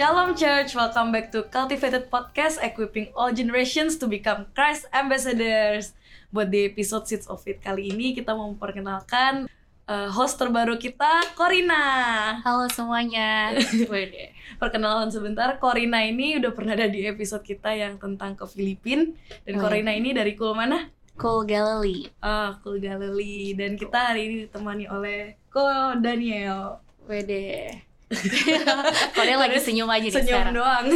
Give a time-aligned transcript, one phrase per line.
[0.00, 5.92] Shalom Church, welcome back to Cultivated Podcast Equipping all generations to become Christ Ambassadors.
[6.32, 9.44] Buat di episode Seeds of It kali ini kita mau memperkenalkan
[9.84, 12.32] uh, host terbaru kita, Corina.
[12.40, 13.52] Halo semuanya.
[14.64, 19.60] Perkenalan sebentar, Corina ini udah pernah ada di episode kita yang tentang ke Filipin dan
[19.60, 20.88] Oh, Corina ini dari Cool mana?
[21.20, 22.08] Cool Galilee.
[22.24, 26.80] Ah, Cool Galilee dan kita hari ini ditemani oleh Ko Daniel.
[27.04, 27.89] Wede.
[29.14, 30.54] Kode lagi senyum aja nih Senyum sekarang.
[30.58, 30.86] doang.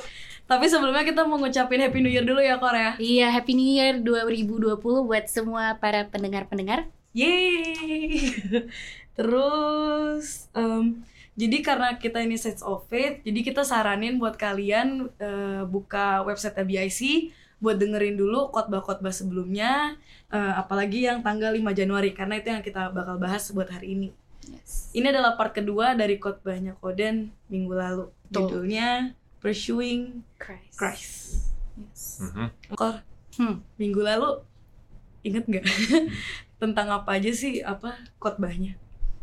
[0.50, 2.96] Tapi sebelumnya kita mau ngucapin Happy New Year dulu ya, Kor ya.
[2.98, 6.88] Iya, Happy New Year 2020 buat semua para pendengar-pendengar.
[7.12, 8.32] Yeay.
[9.16, 11.04] Terus em,
[11.36, 16.56] jadi karena kita ini Sets of Faith, jadi kita saranin buat kalian eh, buka website
[16.56, 19.94] BIC buat dengerin dulu khotbah-khotbah sebelumnya,
[20.34, 24.08] eh, apalagi yang tanggal 5 Januari karena itu yang kita bakal bahas buat hari ini.
[24.50, 24.90] Yes.
[24.90, 28.04] Ini adalah part kedua dari khotbahnya Koden minggu lalu.
[28.28, 28.66] Betul.
[28.66, 30.74] Judulnya Pursuing Christ.
[30.78, 31.14] Christ.
[31.78, 32.22] Yes.
[32.22, 32.46] Mhm.
[32.74, 33.64] Kor, Hmm.
[33.80, 34.44] minggu lalu
[35.24, 35.64] inget nggak
[36.62, 38.76] tentang apa aja sih apa khotbahnya?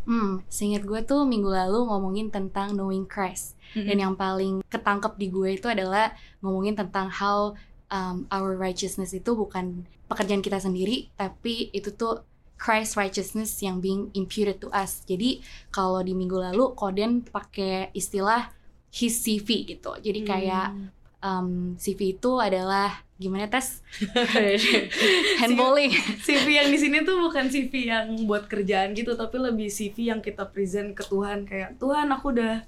[0.10, 3.54] Hmm, seingat gue tuh minggu lalu ngomongin tentang knowing Christ.
[3.70, 7.54] Dan yang paling ketangkep di gue itu adalah ngomongin tentang how
[7.94, 12.26] um, our righteousness itu bukan pekerjaan kita sendiri, tapi itu tuh
[12.60, 15.02] Christ righteousness yang being imputed to us.
[15.08, 15.40] Jadi
[15.72, 18.52] kalau di minggu lalu Koden pakai istilah
[18.92, 19.96] his CV gitu.
[19.98, 20.92] Jadi kayak Hmm.
[21.20, 23.80] um, CV itu adalah gimana tes
[25.40, 25.92] handballing.
[26.20, 30.20] CV yang di sini tuh bukan CV yang buat kerjaan gitu, tapi lebih CV yang
[30.20, 32.64] kita present ke Tuhan kayak Tuhan aku udah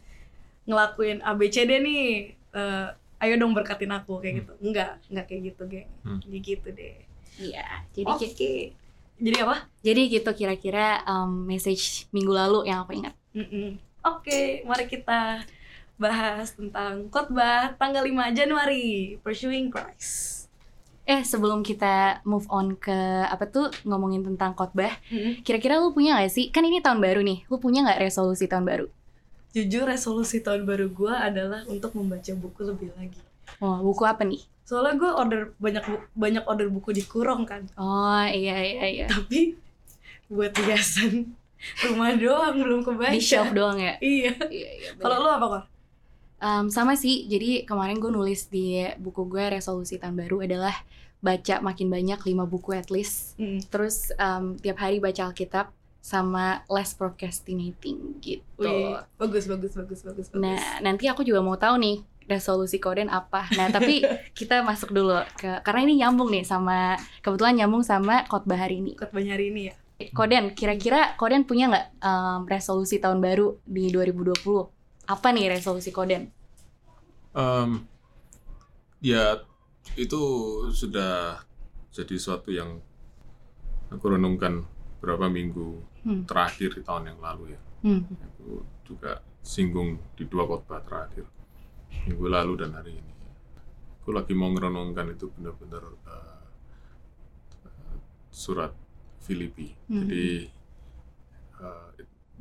[0.67, 2.05] ngelakuin ABCD nih,
[2.53, 2.88] eh,
[3.22, 4.53] ayo dong berkatin aku kayak gitu.
[4.61, 5.89] Enggak, enggak kayak gitu, geng.
[6.04, 6.20] Hmm.
[6.21, 6.95] Jadi gitu deh.
[7.39, 7.67] Iya.
[7.95, 8.52] Jadi Oke.
[9.21, 9.70] Jadi apa?
[9.86, 13.14] jadi gitu kira-kira um, message minggu lalu yang aku ingat.
[13.37, 13.77] Mm-mm.
[14.02, 15.45] Oke, mari kita
[16.02, 20.49] bahas tentang khotbah tanggal 5 Januari, Pursuing Christ.
[21.05, 22.98] Eh sebelum kita move on ke
[23.30, 25.45] apa tuh ngomongin tentang khotbah, Mm-mm.
[25.45, 26.49] kira-kira lu punya gak sih?
[26.49, 28.88] Kan ini tahun baru nih, lu punya nggak resolusi tahun baru?
[29.53, 33.21] Jujur resolusi tahun baru gua adalah untuk membaca buku lebih lagi.
[33.61, 34.42] Oh buku apa nih?
[34.71, 35.83] Soalnya gue order banyak
[36.15, 37.67] banyak order buku di Kurong kan.
[37.76, 39.08] Oh iya iya iya.
[39.11, 39.59] Tapi
[40.32, 41.36] buat hiasan
[41.92, 43.11] rumah doang belum kebaca.
[43.11, 43.99] Di shelf doang ya.
[43.99, 44.32] Iya.
[44.48, 44.89] Iya iya.
[44.95, 45.27] Kalau bener.
[45.27, 45.64] lu apa kok?
[46.39, 47.27] Um, sama sih.
[47.27, 50.80] Jadi kemarin gue nulis di buku gue resolusi tahun baru adalah
[51.20, 53.36] baca makin banyak 5 buku at least.
[53.67, 55.67] Terus um, tiap hari baca Alkitab
[55.99, 58.42] sama less procrastinating gitu.
[58.58, 60.39] Wih, bagus bagus bagus bagus bagus.
[60.39, 63.45] Nah, nanti aku juga mau tahu nih resolusi koden apa.
[63.58, 64.02] Nah, tapi
[64.37, 68.98] kita masuk dulu ke karena ini nyambung nih sama kebetulan nyambung sama khotbah hari ini.
[68.98, 69.76] khotbahnya hari ini ya.
[70.17, 74.33] Koden, kira-kira Koden punya nggak em, resolusi tahun baru di 2020?
[75.05, 76.26] Apa nih resolusi Koden?
[77.37, 77.86] Em,
[78.98, 79.45] ya
[79.93, 80.21] itu
[80.73, 81.42] sudah
[81.93, 82.82] jadi suatu yang
[83.93, 84.65] aku renungkan
[84.98, 86.26] beberapa minggu Hmm.
[86.26, 87.61] terakhir di tahun yang lalu ya.
[87.86, 88.02] Hmm.
[88.33, 91.30] Aku juga singgung di dua khotbah terakhir
[92.07, 93.13] minggu lalu dan hari ini.
[94.02, 96.45] Aku lagi mau merenungkan itu benar-benar eh,
[98.33, 98.73] surat
[99.21, 99.69] Filipi.
[99.87, 100.07] Hmm.
[100.07, 100.49] Jadi
[101.61, 101.89] eh,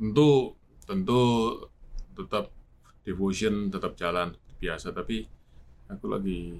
[0.01, 0.57] tentu
[0.87, 1.21] tentu
[2.17, 2.49] tetap
[3.05, 5.25] devotion tetap jalan biasa tapi
[5.89, 6.53] aku lagi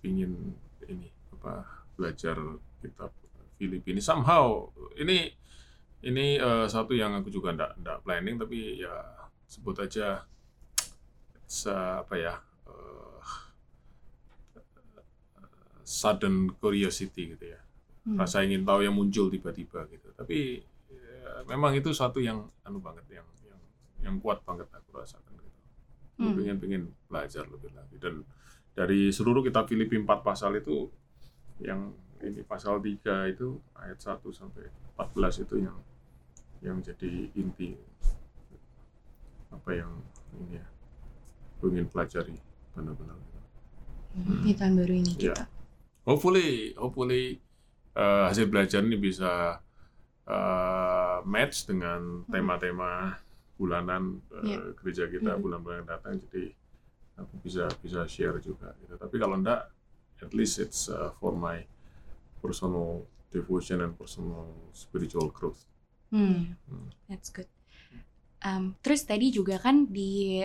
[0.00, 0.56] pingin
[0.88, 2.36] ini apa belajar
[2.80, 3.12] kitab
[3.58, 5.28] Filipi ini somehow ini
[6.06, 8.92] ini eh, satu yang aku juga ndak ndak planning tapi ya
[9.48, 10.22] sebut aja
[11.48, 12.34] se- apa ya
[12.68, 13.20] eh,
[15.82, 17.60] sudden curiosity gitu ya
[18.08, 18.16] Hmm.
[18.16, 23.04] rasa ingin tahu yang muncul tiba-tiba gitu tapi ya, memang itu satu yang anu banget
[23.12, 23.60] yang yang
[24.00, 25.60] yang kuat banget aku rasakan gitu
[26.16, 26.32] Hmm.
[26.32, 28.24] pengen pengen belajar lebih lagi dan
[28.72, 30.88] dari seluruh kitab Filipi 4 pasal itu
[31.60, 31.92] yang
[32.24, 34.64] ini pasal 3 itu ayat 1 sampai
[34.96, 35.76] 14 itu yang
[36.58, 37.76] yang jadi inti
[39.52, 39.92] apa yang
[40.32, 40.66] ini ya
[41.58, 42.38] aku ingin pelajari
[42.72, 43.18] benar-benar
[44.18, 45.34] Di tahun baru ini Ya.
[45.34, 45.44] kita.
[46.06, 47.42] hopefully hopefully
[47.92, 49.58] eh, hasil belajar ini bisa
[50.24, 53.18] eh, match dengan tema-tema
[53.54, 54.58] bulanan eh, Ya.
[54.78, 55.40] gereja kita Mhm.
[55.42, 56.54] bulan-bulan yang datang jadi
[57.18, 59.66] aku bisa bisa share juga gitu tapi kalau enggak
[60.18, 61.62] at least it's uh, for my
[62.38, 65.66] personal devotion and personal spiritual growth
[66.08, 66.56] Hmm.
[66.64, 66.88] Hmm.
[67.04, 67.44] That's good.
[68.40, 70.40] Um, terus tadi juga kan di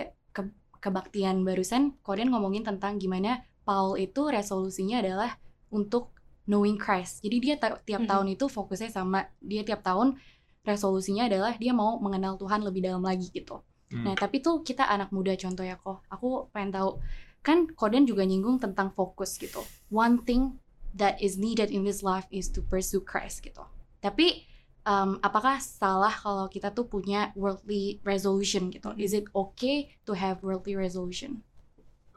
[0.84, 5.40] kebaktian barusan Koden ngomongin tentang gimana Paul itu resolusinya adalah
[5.72, 6.12] untuk
[6.44, 7.24] knowing Christ.
[7.24, 8.08] Jadi dia tiap Mhm.
[8.12, 10.20] tahun itu fokusnya sama dia tiap tahun
[10.68, 13.64] resolusinya adalah dia mau mengenal Tuhan lebih dalam lagi gitu.
[13.88, 14.04] Hmm.
[14.04, 16.04] Nah, tapi tuh kita anak muda contoh ya kok.
[16.12, 17.00] Aku pengen tahu
[17.40, 19.64] kan Koden juga nyinggung tentang fokus gitu.
[19.88, 20.60] One thing
[20.96, 23.64] that is needed in this life is to pursue Christ gitu.
[24.04, 24.44] Tapi
[24.84, 28.92] um, apakah salah kalau kita tuh punya worldly resolution gitu?
[29.00, 31.42] Is it okay to have worldly resolution?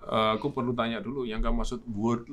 [0.08, 2.32] Eh, aku perlu tanya dulu yang kamu maksud word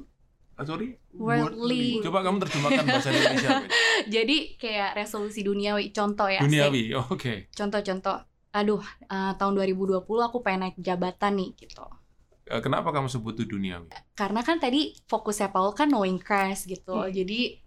[0.54, 1.98] ah, sorry Worldly.
[2.04, 3.66] coba kamu terjemahkan bahasa Indonesia?
[4.14, 6.38] Jadi kayak resolusi duniawi contoh ya.
[6.44, 8.22] duniawi oh, oke Contoh-contoh.
[8.54, 8.78] Aduh,
[9.10, 11.82] uh, tahun 2020 aku pengen naik jabatan nih gitu.
[12.46, 16.94] Eh, kenapa kamu sebut itu duniawi Karena kan tadi fokusnya Paul kan knowing Christ gitu.
[16.94, 17.10] Hmm.
[17.10, 17.58] Jadi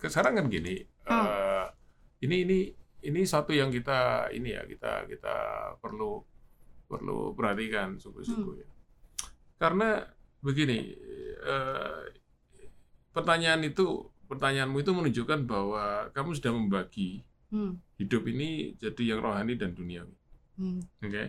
[0.00, 1.24] sekarang kan gini Hmm.
[1.24, 1.66] eh,
[2.20, 2.58] ini ini
[3.00, 5.34] ini satu yang kita ini ya kita kita
[5.78, 6.20] perlu
[6.84, 8.62] perlu perhatikan sungguh-sungguh Hmm.
[8.62, 8.68] ya
[9.56, 9.88] karena
[10.38, 10.78] begini
[11.40, 12.02] eh,
[13.10, 13.86] pertanyaan itu
[14.26, 20.14] pertanyaanmu itu menunjukkan bahwa kamu sudah membagi hmm, hidup ini jadi yang rohani dan duniawi
[20.56, 21.24] hmm, oke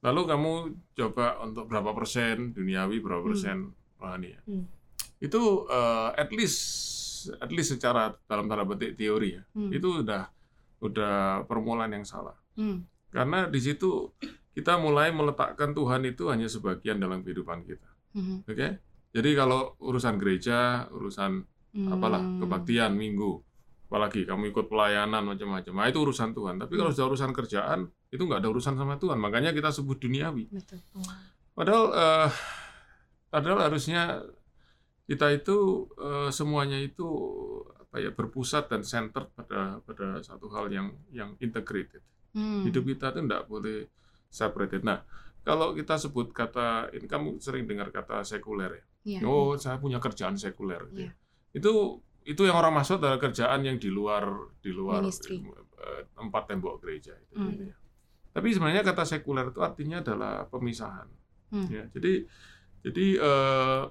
[0.00, 0.52] lalu kamu
[0.96, 3.28] coba untuk berapa persen duniawi berapa Hmm.
[3.28, 3.56] persen
[3.96, 4.64] rohani ya Hmm.
[5.20, 6.58] itu eh, at least
[7.28, 10.22] at least secara dalam tanda petik teori ya hmm, itu udah
[10.80, 12.32] udah permulaan yang salah.
[12.56, 14.16] Hmm, karena di situ
[14.56, 17.90] kita mulai meletakkan Tuhan itu hanya sebagian dalam kehidupan kita.
[18.16, 18.68] Hmm, oke?
[19.10, 21.44] Jadi kalau urusan gereja urusan
[21.76, 21.90] hmm.
[21.92, 23.42] apalah kebaktian minggu
[23.90, 25.72] apalagi kamu ikut pelayanan macam-macam.
[25.74, 26.62] Nah itu urusan Tuhan.
[26.62, 26.96] Tapi kalau Hmm.
[26.96, 29.18] sudah urusan kerjaan itu nggak ada urusan sama Tuhan.
[29.18, 30.46] Makanya kita sebut duniawi.
[30.48, 30.78] Betul.
[31.50, 32.28] padahal eh,
[33.28, 34.22] padahal harusnya
[35.10, 35.56] kita itu
[35.98, 37.02] eh, semuanya itu
[37.76, 43.10] apa ya berpusat dan center pada pada satu hal yang yang integrated Hmm, hidup kita
[43.10, 43.90] itu tidak boleh
[44.30, 45.02] separated nah
[45.42, 49.20] kalau kita sebut kata ini kamu sering dengar kata sekuler ya iya.
[49.26, 51.10] oh saya punya kerjaan sekuler gitu Iya.
[51.10, 51.12] ya.
[51.50, 51.72] itu
[52.22, 54.30] itu yang orang maksud adalah kerjaan yang di luar
[54.62, 55.42] di luar Ministry.
[55.42, 57.50] eh, tempat tembok gereja itu Hmm.
[57.50, 57.76] gitu ya.
[58.30, 61.10] tapi sebenarnya kata sekuler itu artinya adalah pemisahan
[61.50, 61.66] Hmm.
[61.66, 62.30] ya jadi
[62.80, 63.82] jadi eh,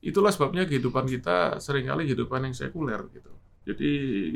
[0.00, 3.32] itulah sebabnya kehidupan kita sering kali kehidupan yang sekuler gitu
[3.64, 3.90] jadi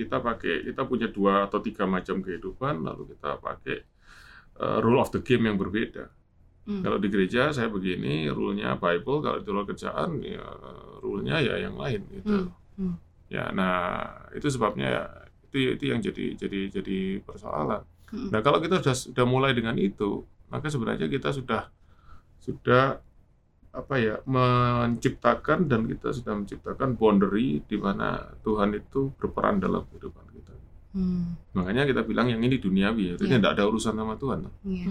[0.04, 3.78] kita pakai kita punya dua atau tiga macam kehidupan lalu kita pakai
[4.60, 6.12] eh, rule of the game yang berbeda
[6.64, 6.80] Hmm.
[6.80, 9.20] kalau di gereja saya begini, rule-nya Bible.
[9.20, 10.44] Kalau di luar kerjaan, ya
[11.04, 12.48] rule-nya ya yang lain gitu.
[12.48, 12.48] Hmm,
[12.80, 12.94] hmm.
[13.28, 15.02] Ya, nah itu sebabnya ya,
[15.44, 17.84] itu itu yang jadi jadi jadi persoalan.
[18.08, 18.32] Hmm.
[18.32, 21.68] Nah kalau kita sudah sudah mulai dengan itu, maka sebenarnya kita sudah
[22.40, 23.04] sudah
[23.74, 30.24] apa ya menciptakan dan kita sudah menciptakan boundary di mana Tuhan itu berperan dalam kehidupan
[30.30, 30.54] kita.
[30.94, 33.14] Hmm, Makanya kita bilang yang ini duniawi, ya.
[33.18, 33.42] itu Iya.
[33.42, 34.46] tidak ada urusan sama Tuhan.
[34.62, 34.86] iya.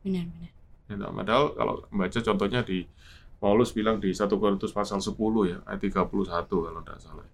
[0.00, 0.50] Benar-benar.
[0.90, 2.84] Ya, padahal kalau membaca contohnya di
[3.38, 5.16] Paulus bilang di 1 Korintus pasal 10
[5.48, 6.04] ya, ayat 31
[6.60, 7.24] kalau tidak salah.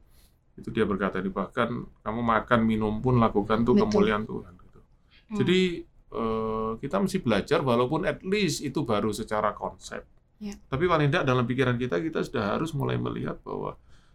[0.55, 1.69] Itu dia berkata ini bahkan
[2.01, 3.83] kamu makan minum pun lakukan tuh Betul.
[3.91, 4.81] kemuliaan Tuhan gitu.
[5.27, 5.37] Hmm.
[5.43, 5.61] Jadi
[6.07, 10.07] eh, kita mesti belajar walaupun at least itu baru secara konsep.
[10.39, 10.53] Ya.
[10.63, 13.73] Tapi paling tidak dalam pikiran kita kita sudah harus mulai melihat bahwa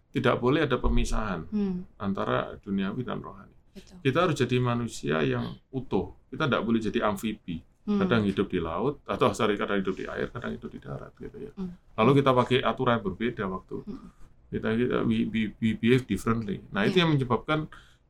[0.09, 3.49] tidak boleh ada pemisahan Hmm, antara duniawi dan rohani.
[3.71, 3.95] betul.
[4.01, 6.13] Kita harus jadi manusia yang utuh.
[6.27, 10.05] Kita tidak boleh jadi amfibi Hmm, kadang hidup di laut atau sorry kadang hidup di
[10.05, 11.73] air kadang hidup di darat gitu ya Hmm.
[11.95, 14.05] lalu kita pakai aturan berbeda waktu Hmm.
[14.47, 17.01] kita kita we, we, we behave differently nah itu Iya.
[17.01, 17.65] yang menyebabkan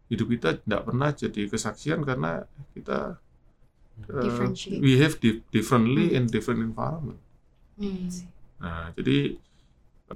[0.06, 3.16] hidup kita tidak pernah jadi kesaksian karena kita
[4.04, 4.84] uh, Differentiate.
[4.84, 7.16] behave di- differently in different environment
[7.82, 8.08] hmm.
[8.62, 9.42] nah jadi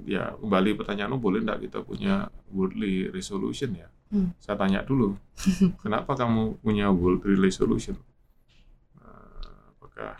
[0.06, 4.30] ya kembali pertanyaanmu boleh tidak kita punya worldly resolution ya Hmm.
[4.38, 5.18] saya tanya dulu
[5.82, 7.98] kenapa kamu punya worldly resolution
[9.02, 10.14] Nah, apakah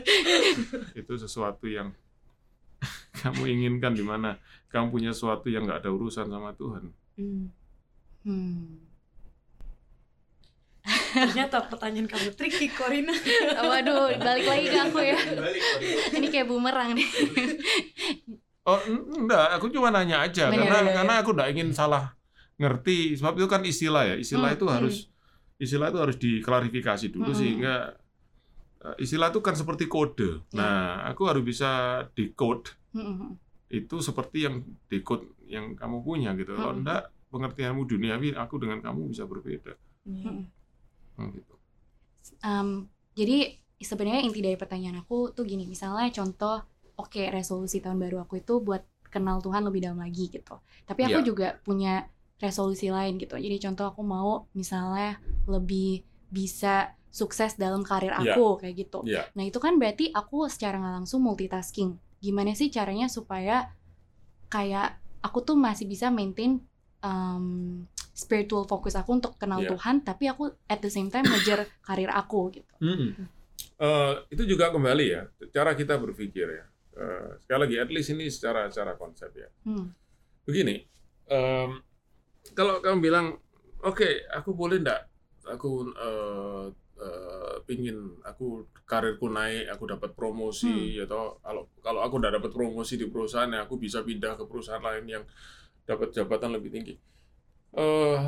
[1.04, 1.92] itu sesuatu yang
[3.22, 4.40] kamu inginkan di mana
[4.72, 6.84] kamu punya sesuatu yang nggak ada urusan sama Tuhan.
[7.18, 7.44] Hmm.
[8.24, 8.78] Hmm.
[11.08, 13.14] Ternyata pertanyaan kamu tricky, Corina.
[13.60, 15.18] Oh, Waduh, balik lagi ke aku ya.
[16.14, 17.08] Ini kayak bumerang nih.
[18.68, 22.12] Oh en- enggak, aku cuma nanya aja Nanya, karena nanya, karena aku nggak ingin salah
[22.60, 24.74] ngerti sebab itu kan istilah ya istilah Hmm, itu hmm.
[24.76, 24.96] harus
[25.56, 27.38] istilah itu harus diklarifikasi dulu Hmm.
[27.38, 27.74] sehingga
[28.84, 30.44] eh, istilah itu kan seperti kode.
[30.52, 30.58] Ya.
[30.60, 36.52] Nah, aku harus bisa decode Hmm, itu seperti yang decode yang kamu punya gitu.
[36.52, 36.84] Kalau Hmm.
[36.84, 39.72] enggak pengertianmu duniawi aku dengan kamu bisa berbeda.
[40.04, 40.44] Hmm.
[41.18, 41.54] Hmm, gitu.
[42.40, 42.86] Um,
[43.18, 46.62] jadi sebenarnya inti dari pertanyaan aku tuh gini, misalnya contoh,
[46.94, 50.60] oke resolusi tahun baru aku itu buat kenal Tuhan lebih dalam lagi gitu.
[50.86, 51.26] Tapi aku Iya.
[51.26, 52.06] juga punya
[52.38, 53.34] resolusi lain gitu.
[53.34, 55.18] Jadi contoh aku mau misalnya
[55.50, 58.36] lebih bisa sukses dalam karir Iya.
[58.36, 59.00] aku kayak gitu.
[59.08, 59.26] Iya.
[59.34, 61.96] Nah itu kan berarti aku secara nggak langsung multitasking.
[62.20, 63.72] Gimana sih caranya supaya
[64.52, 66.62] kayak aku tuh masih bisa maintain
[67.02, 69.74] um, spiritual fokus aku untuk kenal Iya.
[69.74, 73.38] Tuhan tapi aku at the same time ngejar karir aku gitu Mm-mm.
[73.78, 75.22] Eh, itu juga kembali ya
[75.54, 76.64] cara kita berpikir ya.
[76.98, 79.46] Eh, sekali lagi, at least ini secara secara konsep ya.
[79.62, 79.94] Hmm.
[80.42, 80.82] Begini,
[81.30, 81.78] em,
[82.58, 83.38] kalau kamu bilang,
[83.86, 85.06] oke, aku boleh ndak,
[85.46, 86.66] aku eh,
[86.98, 92.98] eh, pingin aku karirku naik, aku dapat promosi atau kalau kalau aku ndak dapat promosi
[92.98, 95.24] di perusahaan, ya aku bisa pindah ke perusahaan lain yang
[95.88, 96.94] dapat jabatan lebih tinggi.
[97.72, 98.18] Eh,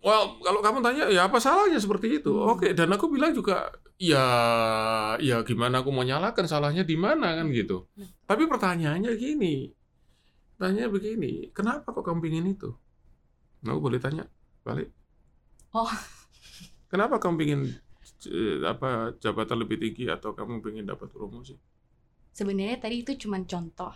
[0.00, 2.32] well, kalau kamu tanya, ya apa salahnya seperti itu?
[2.32, 2.56] Hmm.
[2.56, 3.68] Oke, dan aku bilang juga,
[4.00, 4.24] ya,
[5.20, 7.84] ya gimana aku mau nyalakan salahnya di mana kan gitu.
[8.24, 9.68] Tapi pertanyaannya gini,
[10.56, 12.72] tanya begini, kenapa kok kamu pingin itu?
[13.68, 14.24] Nah, aku boleh tanya
[14.64, 14.88] balik.
[15.76, 15.88] Oh.
[16.94, 17.60] Kenapa kamu pingin
[18.30, 21.58] eh, apa jabatan lebih tinggi atau kamu pingin dapat promosi?
[22.34, 23.94] sebenarnya tadi itu cuma contoh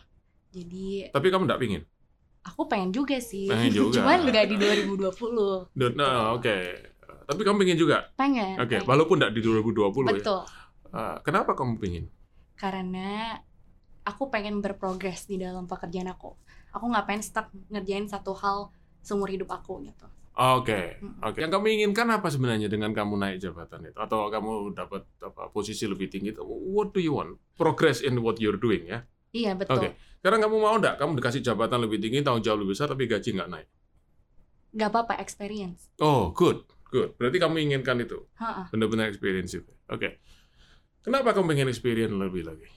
[0.54, 1.82] jadi Tapi kamu nggak pingin?
[2.40, 4.00] Aku pengen juga sih Pengen juga.
[4.00, 6.58] cuman nggak di 2020 Don't know, oke.
[7.24, 8.08] Tapi kamu pingin juga?
[8.14, 8.86] pengen Oke, pengen.
[8.86, 10.14] walaupun nggak di 2020 ya.
[10.14, 10.42] betul
[10.88, 12.04] Ah, kenapa kamu pingin?
[12.54, 13.38] karena
[14.02, 16.34] aku pengen berprogres di dalam pekerjaan aku
[16.68, 21.18] aku nggak pengen stuck ngerjain satu hal seumur hidup aku gitu Oke, Mm.
[21.18, 21.34] oke.
[21.36, 23.98] Yang kamu inginkan apa sebenarnya dengan kamu naik jabatan itu?
[23.98, 26.46] Atau kamu dapat apa posisi lebih tinggi itu?
[26.46, 27.42] What do you want?
[27.58, 29.02] Progress in what you're doing ya?
[29.32, 29.88] Iya betul Oke.
[30.18, 30.94] Sekarang kamu mau nggak?
[30.98, 33.68] Kamu dikasih jabatan lebih tinggi, tanggung jawab lebih besar, tapi gaji nggak naik.
[34.68, 37.16] nggak apa-apa experience Oh, good, good.
[37.16, 38.28] Berarti kamu inginkan itu,
[38.68, 39.72] benar-benar experience itu.
[39.88, 40.20] Oke.
[41.00, 42.68] Kenapa kamu pengen experience lebih lagi?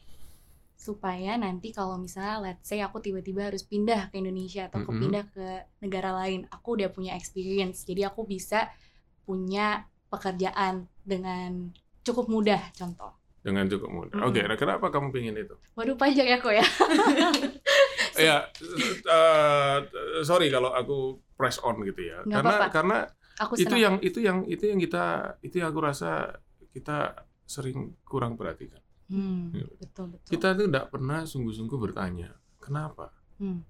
[0.82, 5.02] supaya nanti kalau misalnya let's say aku tiba-tiba harus pindah ke Indonesia atau aku Mhm.
[5.06, 5.46] pindah ke
[5.78, 8.66] negara lain aku udah punya experience jadi aku bisa
[9.22, 11.70] punya pekerjaan dengan
[12.02, 14.22] cukup mudah contoh Dengan cukup mudah.
[14.22, 14.28] Mm.
[14.30, 15.56] Oke, nah kenapa kamu pengen itu?
[15.74, 16.62] waduh panjang ya kok ya
[18.22, 18.44] Ya,
[19.08, 19.78] eh,
[20.22, 20.98] sorry kalau aku
[21.34, 22.22] press on gitu ya.
[22.22, 22.70] Nggak karena apa-apa.
[22.70, 22.98] karena
[23.40, 25.06] aku itu senang yang itu yang itu yang kita
[25.42, 26.38] itu yang aku rasa
[26.70, 28.78] kita sering kurang perhatikan.
[29.12, 29.68] Hmm, Iya.
[29.76, 33.12] betul betul Kita tuh tidak pernah sungguh-sungguh bertanya, kenapa?
[33.42, 33.66] Hmm.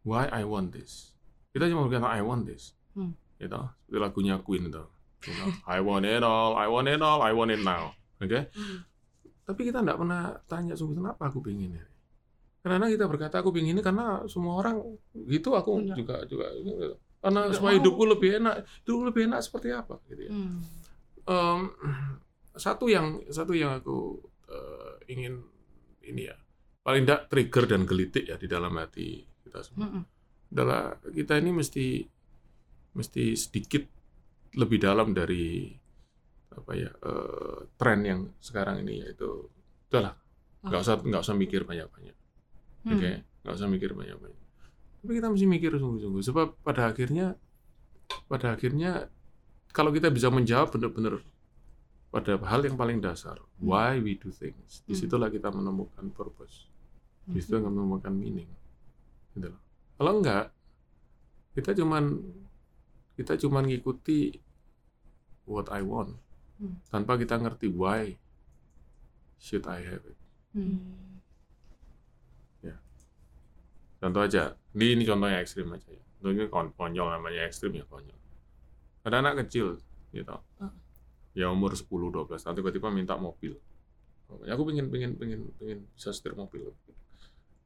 [0.00, 1.12] Why I want this?
[1.52, 2.72] Kita cuma berkata I want this.
[2.96, 3.12] Hmm.
[3.36, 3.52] Gitu.
[3.52, 4.84] Seperti lagunya Queen itu.
[5.26, 7.92] You know, I want it all, I want it all, I want it now.
[8.22, 8.48] Oke?
[8.54, 8.87] Hmm.
[9.48, 11.80] Tapi kita tidak pernah tanya sungguh kenapa aku pingin ini.
[12.60, 14.76] Karena kita berkata aku pingin ini karena semua orang
[15.24, 15.96] gitu aku Punya.
[15.96, 16.52] juga juga
[17.18, 17.78] karena Nggak supaya mau.
[17.80, 20.32] hidupku lebih enak, hidupku lebih enak seperti apa gitu ya.
[20.36, 20.58] Hmm.
[21.28, 21.60] Em,
[22.52, 25.40] satu yang satu yang aku eh, ingin
[26.04, 26.36] ini ya
[26.80, 30.04] paling tidak trigger dan gelitik ya di dalam hati kita semua Mm-mm.
[30.52, 31.86] adalah kita ini mesti
[32.96, 33.84] mesti sedikit
[34.56, 35.68] lebih dalam dari
[36.50, 39.48] apa ya eh, tren yang sekarang ini yaitu
[39.88, 40.14] udahlah
[40.64, 42.16] nggak usah nggak usah mikir banyak banyak
[42.78, 42.94] Hmm.
[42.94, 43.10] oke?
[43.42, 44.40] Nggak usah mikir banyak banyak
[44.98, 47.34] tapi kita mesti mikir sungguh-sungguh sebab pada akhirnya
[48.26, 49.06] pada akhirnya
[49.70, 51.20] kalau kita bisa menjawab benar-benar
[52.08, 54.86] pada hal yang paling dasar why we do things Hmm.
[54.88, 56.66] di situlah kita menemukan purpose.
[57.26, 57.34] Hmm.
[57.34, 58.48] di situ akan menemukan meaning.
[59.36, 59.60] Gitu loh.
[59.94, 60.50] kalau enggak
[61.52, 62.04] kita cuman
[63.14, 64.38] kita cuman ngikuti
[65.44, 66.14] what I want
[66.58, 66.74] Hmm.
[66.90, 68.18] tanpa kita ngerti why
[69.38, 70.18] should I have it.
[70.52, 71.06] Hmm.
[73.98, 76.02] contoh aja ini ini contohnya ekstrim aja ya.
[76.22, 78.14] Contohnya kon- konyol namanya ekstrim ya konyol.
[79.02, 79.78] Ada anak kecil
[80.14, 80.70] gitu Ah.
[81.34, 83.58] ya umur 10 12 tahun tiba-tiba minta mobil.
[84.46, 86.70] Aku pengen pengen pengen pengen bisa setir mobil.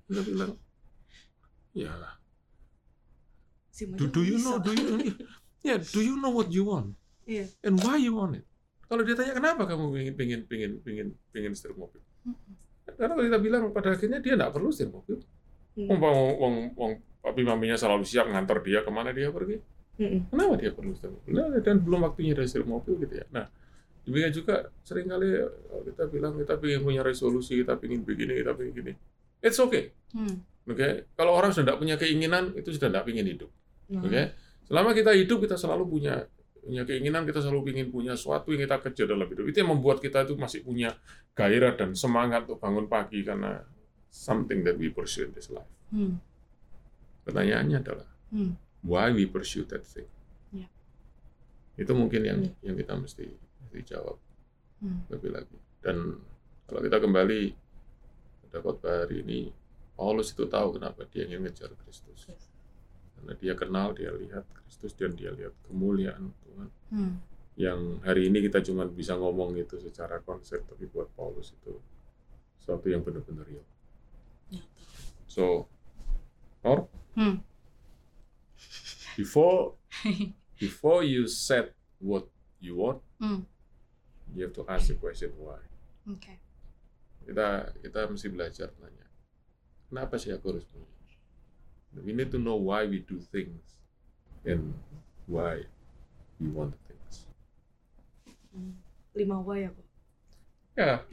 [0.09, 0.57] Kita bilang
[1.77, 1.93] ya
[3.73, 4.45] Si do, do you bisa.
[4.45, 5.17] know do you
[5.65, 6.97] yeah do you know what you want?
[7.23, 7.47] Iya.
[7.63, 8.45] and why you want it
[8.93, 12.05] kalau dia tanya kenapa kamu pengen pengen pengen pengen pengen setir mobil?
[12.85, 15.17] Karena kalau kita bilang pada akhirnya dia nggak perlu setir mobil.
[15.73, 15.89] Hmm.
[15.89, 16.93] wong wong wong,
[17.25, 19.57] papi maminya selalu siap ngantor dia ke mana dia pergi.
[19.97, 20.29] Mm-mm.
[20.29, 21.33] kenapa dia perlu setir mobil?
[21.33, 23.27] Nah, dan belum waktunya dia setir mobil gitu ya.
[23.33, 23.49] Nah
[24.05, 28.53] demikian juga sering kali kalau kita bilang kita ingin punya resolusi kita ingin begini kita
[28.61, 28.93] ingin gini.
[29.41, 29.97] It's okay.
[30.13, 30.45] Hmm.
[30.63, 33.51] Oke, kalau orang sudah tidak punya keinginan, itu sudah tidak ingin hidup.
[33.91, 34.23] Nah, Oke,
[34.71, 36.23] selama kita hidup kita selalu punya
[36.63, 39.45] punya keinginan, kita selalu ingin punya sesuatu yang kita kejar dalam hidup.
[39.51, 40.95] Itu yang membuat kita itu masih punya
[41.35, 43.67] gairah dan semangat untuk bangun pagi karena
[44.07, 45.67] something that we pursue in this life.
[45.91, 46.23] Hmm.
[47.27, 48.55] Pertanyaannya adalah Hmm.
[48.87, 50.07] why we pursue that thing.
[50.55, 50.71] Ya.
[51.75, 52.55] Itu mungkin yang Hmm.
[52.63, 53.27] yang kita mesti
[53.67, 54.17] mesti jawab
[54.79, 55.03] Hmm.
[55.11, 55.59] lebih lagi.
[55.83, 56.23] Dan
[56.71, 57.41] kalau kita kembali
[58.47, 59.51] pada khotbah hari ini,
[59.99, 62.27] Paulus itu tahu kenapa dia ingin ngejar Kristus.
[63.23, 66.69] Karena dia kenal, dia lihat Kristus dan dia lihat kemuliaan Tuhan.
[66.91, 67.15] Hmm.
[67.55, 71.79] Yang hari ini kita cuma bisa ngomong itu secara konsep, tapi buat Paulus itu
[72.59, 73.63] sesuatu yang benar-benar real.
[75.31, 75.71] So,
[76.67, 77.45] or Hmm.
[79.15, 79.77] before
[80.63, 82.27] before you set what
[82.59, 83.47] you want, Hmm.
[84.35, 85.63] you have to ask the question why.
[86.11, 86.43] Oke.
[87.23, 89.07] Kita kita mesti belajar nanya,
[89.87, 90.91] kenapa sih aku harus begini?
[92.01, 93.61] We need to know why we do things
[94.49, 94.73] and
[95.29, 95.69] why
[96.41, 97.29] we want things.
[98.53, 98.77] Hmm.
[99.17, 99.83] lima why aku
[100.73, 101.05] Ya,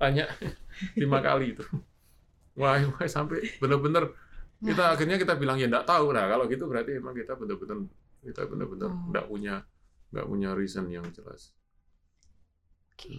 [0.00, 0.26] tanya
[1.00, 1.62] lima kali itu.
[2.58, 4.10] Why, why sampai benar-benar
[4.64, 6.26] kita akhirnya kita bilang ya enggak tahu lah.
[6.32, 7.78] Kalau gitu berarti emang kita benar-benar
[8.26, 9.06] kita benar-benar Oh.
[9.10, 9.54] enggak punya
[10.10, 11.54] enggak punya reason yang jelas.
[12.92, 13.10] Oke.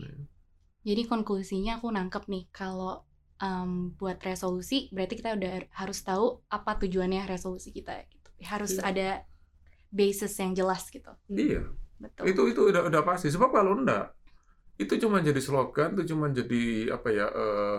[0.87, 2.93] Jadi konklusinya aku nangkep nih kalau
[3.37, 8.29] em, buat resolusi berarti kita udah harus tahu apa tujuannya resolusi kita gitu.
[8.45, 8.83] Harus Iya.
[8.85, 9.09] ada
[9.89, 11.09] basis yang jelas gitu.
[11.29, 11.63] Iya,
[11.97, 12.23] Betul.
[12.29, 13.29] itu itu udah udah pasti.
[13.29, 14.13] Sebab kalau enggak
[14.77, 17.77] itu cuma jadi slogan, itu cuma jadi apa ya eh,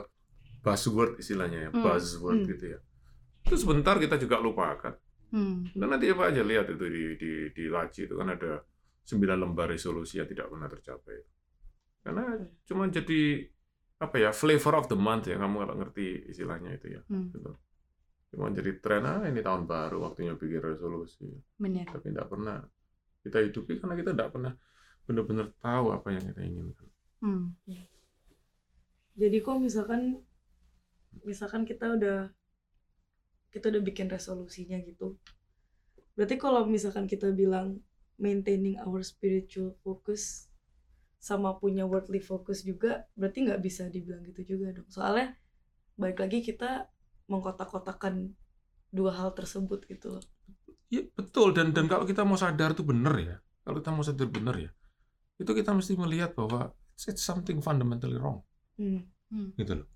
[0.62, 1.82] buzzword istilahnya ya, Hmm.
[1.84, 2.50] buzzword Hmm.
[2.50, 2.78] gitu ya.
[3.46, 4.94] Itu sebentar kita juga lupakan.
[5.30, 5.68] Hmm.
[5.76, 8.64] Dan nanti apa aja lihat itu di di di laci itu kan ada
[9.04, 11.16] sembilan lembar resolusi yang tidak pernah tercapai.
[12.02, 12.24] Karena
[12.64, 13.44] cuma jadi
[13.98, 17.02] apa ya flavor of the month ya kamu kalau ngerti istilahnya itu ya.
[17.10, 17.34] Hmm.
[17.34, 17.52] Gitu.
[18.34, 21.26] Cuma jadi tren ah ini tahun baru waktunya bikin resolusi.
[21.58, 21.88] Bener.
[21.88, 22.62] Tapi tidak pernah
[23.26, 24.52] kita hidupi karena kita tidak pernah
[25.08, 26.88] benar-benar tahu apa yang kita inginkan.
[27.18, 27.50] Hmm.
[29.18, 30.22] jadi kok misalkan
[31.26, 32.30] misalkan kita udah
[33.50, 35.18] kita udah bikin resolusinya gitu
[36.14, 37.82] berarti kalau misalkan kita bilang
[38.22, 40.47] maintaining our spiritual focus
[41.18, 45.34] sama punya worldly focus juga berarti nggak bisa dibilang gitu juga dong soalnya
[45.98, 46.86] balik lagi kita
[47.26, 48.32] mengkotak-kotakan
[48.88, 50.24] dua hal tersebut gitu loh
[50.88, 53.36] Iya betul dan dan kalau kita mau sadar itu benar ya.
[53.60, 54.72] Kalau kita mau sadar benar ya.
[55.36, 58.40] Itu kita mesti melihat bahwa it's something fundamentally wrong.
[58.80, 59.04] hmm.
[59.28, 59.52] Hmm.
[59.60, 59.88] gitu loh.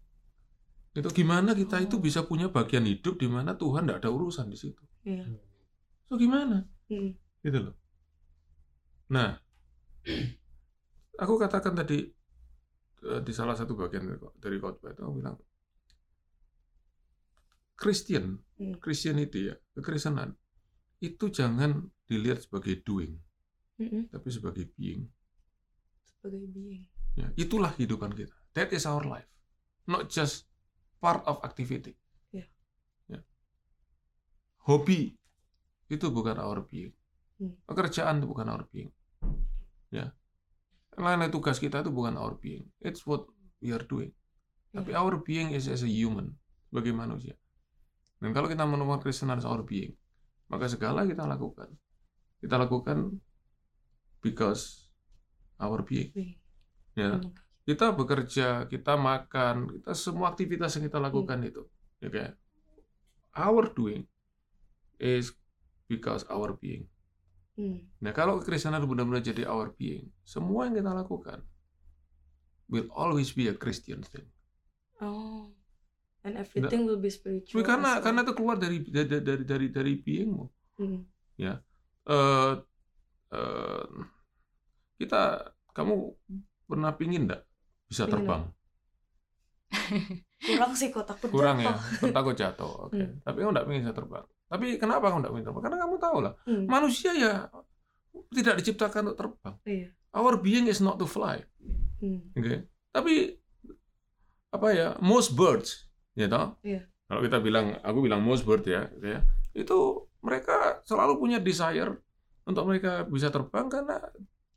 [0.92, 2.02] Itu gimana kita itu Oh.
[2.04, 4.84] bisa punya bagian hidup di mana Tuhan tidak ada urusan di situ.
[5.08, 5.24] iya
[6.12, 6.68] So gimana?
[6.92, 7.16] Hmm.
[7.40, 7.74] Gitu loh.
[9.08, 9.40] Nah,
[11.22, 12.02] aku katakan tadi
[13.02, 15.36] eh, di salah satu bagian dari- khotbah itu aku bilang
[17.74, 18.78] Christian, Hmm.
[18.78, 20.38] Christianity ya, kekristenan
[21.02, 23.18] itu jangan dilihat sebagai doing,
[23.74, 24.06] Mm-mm.
[24.06, 25.10] tapi sebagai being.
[26.06, 28.32] sebagai being Ya, itulah kehidupan kita.
[28.54, 29.26] That is our life.
[29.84, 30.46] Not just
[30.96, 31.98] part of activity.
[32.30, 32.46] Ya.
[33.04, 33.20] Ya.
[34.64, 35.18] Hobi
[35.90, 36.94] itu bukan our being.
[37.36, 37.58] Hmm.
[37.66, 38.94] Pekerjaan itu bukan our being.
[39.90, 40.14] Ya.
[41.00, 42.68] Lain tugas kita itu bukan our being.
[42.84, 43.24] It's what
[43.64, 44.12] we are doing.
[44.72, 45.00] Tapi Ya.
[45.00, 46.36] our being is as a human,
[46.68, 47.36] sebagai manusia.
[48.20, 49.96] Dan kalau kita menemukan Kristen as our being,
[50.48, 51.68] maka segala kita lakukan,
[52.40, 53.18] kita lakukan
[54.20, 54.88] because
[55.56, 56.12] our being.
[56.12, 56.36] being
[56.92, 57.32] Ya Hmm.
[57.64, 61.48] kita bekerja, kita makan, kita semua aktivitas yang kita lakukan Hmm.
[61.48, 61.62] itu,
[62.04, 62.32] ya kayak
[63.32, 64.04] our doing
[65.00, 65.32] is
[65.88, 66.84] because our being.
[67.52, 67.84] Hmm.
[68.00, 71.40] Nah kalau kekristenan benar-benar jadi our being, semua yang kita lakukan
[72.72, 74.24] will always be a Christian thing.
[75.04, 75.52] Oh.
[76.22, 77.66] And everything will be spiritual.
[77.66, 78.02] Karena well.
[78.06, 80.44] karena itu keluar dari dari dari dari, dari beingmu.
[80.78, 81.02] Hmm.
[81.42, 82.54] Eh,
[83.34, 83.86] eh,
[85.02, 85.22] kita
[85.74, 85.94] kamu
[86.66, 87.42] pernah pingin enggak
[87.90, 88.42] bisa Pingin terbang?
[90.42, 91.74] kurang sih kok takut Kurang ya,
[92.14, 92.86] takut jatuh.
[92.86, 93.02] Oke.
[93.02, 93.18] Hmm.
[93.26, 94.26] Tapi kamu enggak pengen bisa terbang.
[94.52, 95.64] Tapi kenapa kamu enggak pengen terbang?
[95.64, 96.64] Karena kamu tahu lah, Hmm.
[96.68, 97.48] manusia ya
[98.28, 99.56] tidak diciptakan untuk terbang.
[99.64, 99.88] Iya.
[100.12, 101.40] Our being is not to fly.
[102.04, 102.20] Hmm.
[102.36, 102.68] Oke.
[102.92, 103.40] Tapi
[104.52, 104.88] apa ya?
[105.00, 106.60] Most birds, ya toh?
[106.60, 106.84] Iya.
[107.08, 109.20] Kalau kita bilang, aku bilang most bird ya, gitu ya.
[109.56, 109.78] Itu
[110.20, 111.96] mereka selalu punya desire
[112.44, 113.96] untuk mereka bisa terbang karena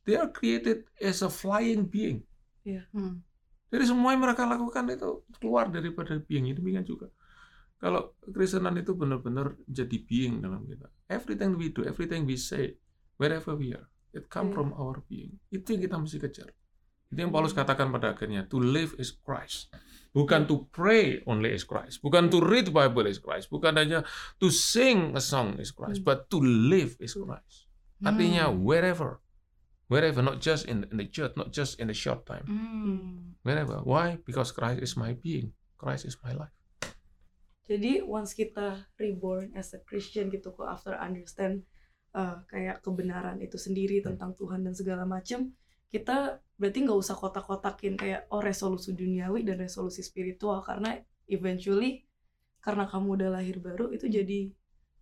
[0.04, 2.28] they are created as a flying being.
[2.92, 3.24] Hmm.
[3.72, 7.08] Jadi semua yang mereka lakukan itu keluar daripada being ini being juga.
[7.86, 10.90] Kalau kekristenan itu benar-benar jadi being dalam kita.
[11.06, 12.82] Everything we do, everything we say,
[13.22, 14.58] wherever we are, it come Hmm.
[14.58, 15.38] from our being.
[15.54, 16.50] Itu yang kita mesti kejar.
[17.14, 19.70] Itu yang Paulus katakan pada akhirnya, to live is Christ.
[20.18, 22.02] Bukan to pray only is Christ.
[22.02, 23.54] Bukan to read Bible is Christ.
[23.54, 24.02] Bukan hanya
[24.42, 26.02] to sing a song is Christ.
[26.02, 26.08] Hmm.
[26.10, 27.70] But to live is Christ.
[28.02, 28.66] Artinya Hmm.
[28.66, 29.22] wherever.
[29.86, 32.50] Wherever, not just in, in the church, not just in the short time.
[32.50, 33.38] Hmm.
[33.46, 33.86] Wherever.
[33.86, 34.18] Why?
[34.26, 35.54] Because Christ is my being.
[35.78, 36.55] Christ is my life.
[37.66, 41.66] Jadi once kita reborn as a Christian gitu kok after understand
[42.14, 45.50] uh, kayak kebenaran itu sendiri tentang Tuhan dan segala macam,
[45.90, 50.96] kita berarti nggak usah kotak-kotakin kayak oh resolusi duniawi dan resolusi spiritual karena
[51.28, 52.06] eventually
[52.62, 54.50] karena kamu udah lahir baru itu jadi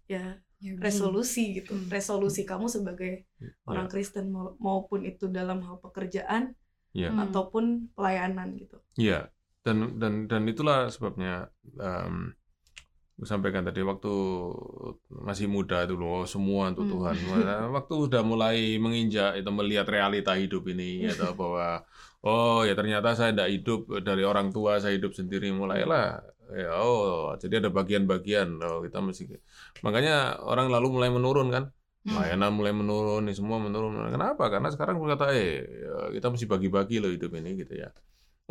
[0.08, 0.80] ya being.
[0.80, 1.76] resolusi gitu.
[1.76, 1.88] Hmm.
[1.92, 3.28] Resolusi kamu sebagai
[3.68, 6.56] orang Kristen mau- maupun itu dalam hal pekerjaan
[6.94, 7.10] Ya.
[7.10, 7.26] Hmm.
[7.26, 8.78] ataupun pelayanan gitu.
[9.02, 9.34] Iya.
[9.66, 11.50] Dan dan dan itulah sebabnya
[11.82, 12.38] em,
[13.14, 14.10] Aku sampaikan tadi waktu
[15.14, 16.94] masih muda itu loh semua untuk Hmm.
[16.98, 17.16] Tuhan.
[17.78, 21.86] Waktu udah mulai menginjak itu melihat realita hidup ini atau bahwa
[22.26, 26.20] oh ya ternyata saya tidak hidup dari orang tua, saya hidup sendiri mulailah
[26.54, 29.26] ya oh jadi ada bagian-bagian oh kita mesti
[29.82, 31.66] makanya orang lalu mulai menurun kan
[32.04, 32.20] Hmm.
[32.20, 33.96] layanan mulai menurun, nih semua menurun.
[34.12, 34.52] Kenapa?
[34.52, 37.96] Karena sekarang berkata, eh ya, kita mesti bagi-bagi loh hidup ini gitu ya.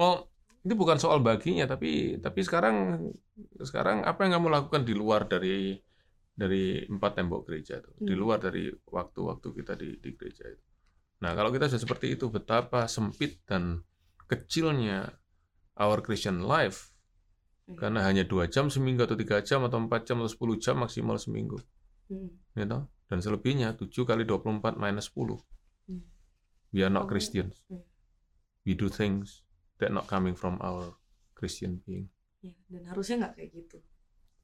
[0.00, 0.31] Oh,
[0.62, 3.08] ini bukan soal baginya, tapi tapi sekarang
[3.58, 5.74] sekarang apa yang kamu lakukan di luar dari
[6.32, 8.20] dari empat tembok gereja itu, di Hmm.
[8.20, 10.64] luar dari waktu-waktu kita di, di gereja itu.
[11.20, 13.84] Nah, kalau kita sudah seperti itu, betapa sempit dan
[14.26, 15.12] kecilnya
[15.76, 16.88] our Christian life
[17.62, 17.78] Iya.
[17.78, 21.14] karena hanya dua jam seminggu atau tiga jam atau empat jam atau 10 jam maksimal
[21.14, 21.60] seminggu
[22.10, 22.32] Hmm.
[22.56, 22.88] gitu.
[23.06, 25.38] Dan selebihnya 7 kali 24 minus 10.
[25.86, 26.02] Hmm.
[26.72, 27.60] We are not Oh, Christians.
[27.68, 27.84] hmm.
[28.64, 29.41] We do things
[29.82, 30.94] that not coming from our
[31.34, 32.06] Christian being.
[32.42, 33.78] Ya, dan harusnya nggak kayak gitu.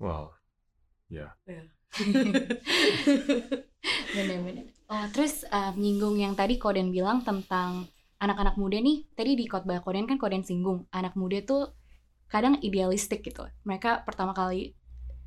[0.02, 0.34] Wow.
[1.08, 1.34] Ya.
[4.14, 4.70] Bener-bener.
[4.90, 9.06] Oh, terus uh, nyinggung yang tadi Koden bilang tentang anak-anak muda nih.
[9.14, 11.72] Tadi di khotbah Koden kan Koden singgung anak muda tuh
[12.28, 13.46] kadang idealistik gitu.
[13.64, 14.76] Mereka pertama kali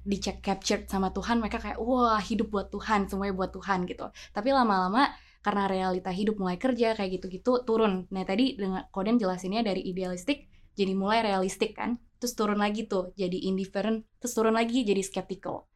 [0.01, 4.09] dicek captured sama Tuhan, mereka kayak wah hidup buat Tuhan, semuanya buat Tuhan gitu.
[4.33, 8.05] Tapi lama-lama karena realita hidup mulai kerja kayak gitu-gitu turun.
[8.13, 13.11] Nah tadi dengan Koden jelasinnya dari idealistik jadi mulai realistik kan, terus turun lagi tuh
[13.19, 15.67] jadi indifferent, terus turun lagi jadi skeptical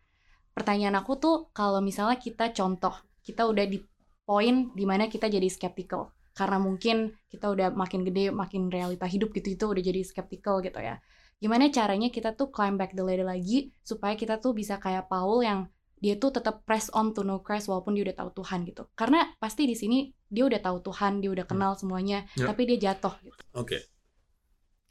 [0.56, 3.84] pertanyaan aku tuh kalau misalnya kita contoh kita udah di
[4.24, 9.36] poin di mana kita jadi skeptical karena mungkin kita udah makin gede makin realita hidup
[9.36, 11.04] gitu itu udah jadi skeptical gitu ya
[11.44, 15.44] gimana caranya kita tuh climb back the ladder lagi supaya kita tuh bisa kayak Paul
[15.44, 18.84] yang dia tuh tetap press on to know Christ walaupun dia udah tahu Tuhan gitu
[18.94, 22.52] karena pasti di sini dia udah tahu Tuhan dia udah kenal semuanya Ya.
[22.52, 23.80] tapi dia jatuh gitu Oke.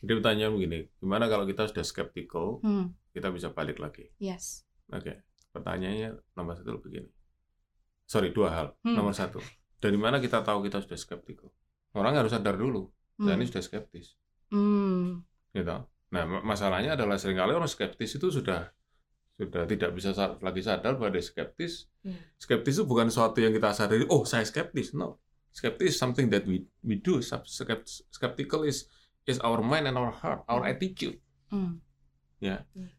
[0.04, 4.10] Jadi pertanyaan begini, gimana kalau kita sudah skeptical, hmm kita bisa balik lagi?
[4.18, 5.22] yes Oke.
[5.54, 7.06] Pertanyaannya nomor satu begini.
[8.04, 8.66] Sorry, dua hal.
[8.82, 8.98] Hmm.
[8.98, 9.38] Nomor satu,
[9.78, 11.48] dari mana kita tahu kita sudah skeptical?
[11.94, 13.50] Orang harus sadar dulu, saya ini hmm.
[13.54, 14.18] sudah skeptis.
[14.50, 15.76] hmm gitu.
[16.10, 18.68] Nah, ma- masalahnya adalah sering kali orang skeptis itu sudah
[19.34, 21.90] sudah tidak bisa sa- lagi sadar bahwa dia skeptis.
[22.00, 22.14] Hmm.
[22.38, 24.94] Skeptis itu bukan sesuatu yang kita sadari, oh saya skeptis.
[24.94, 25.18] No.
[25.50, 27.22] Skeptis is something that we we do.
[28.10, 28.90] Skeptical is
[29.24, 31.18] is our mind and our heart, our attitude.
[31.48, 31.78] hmm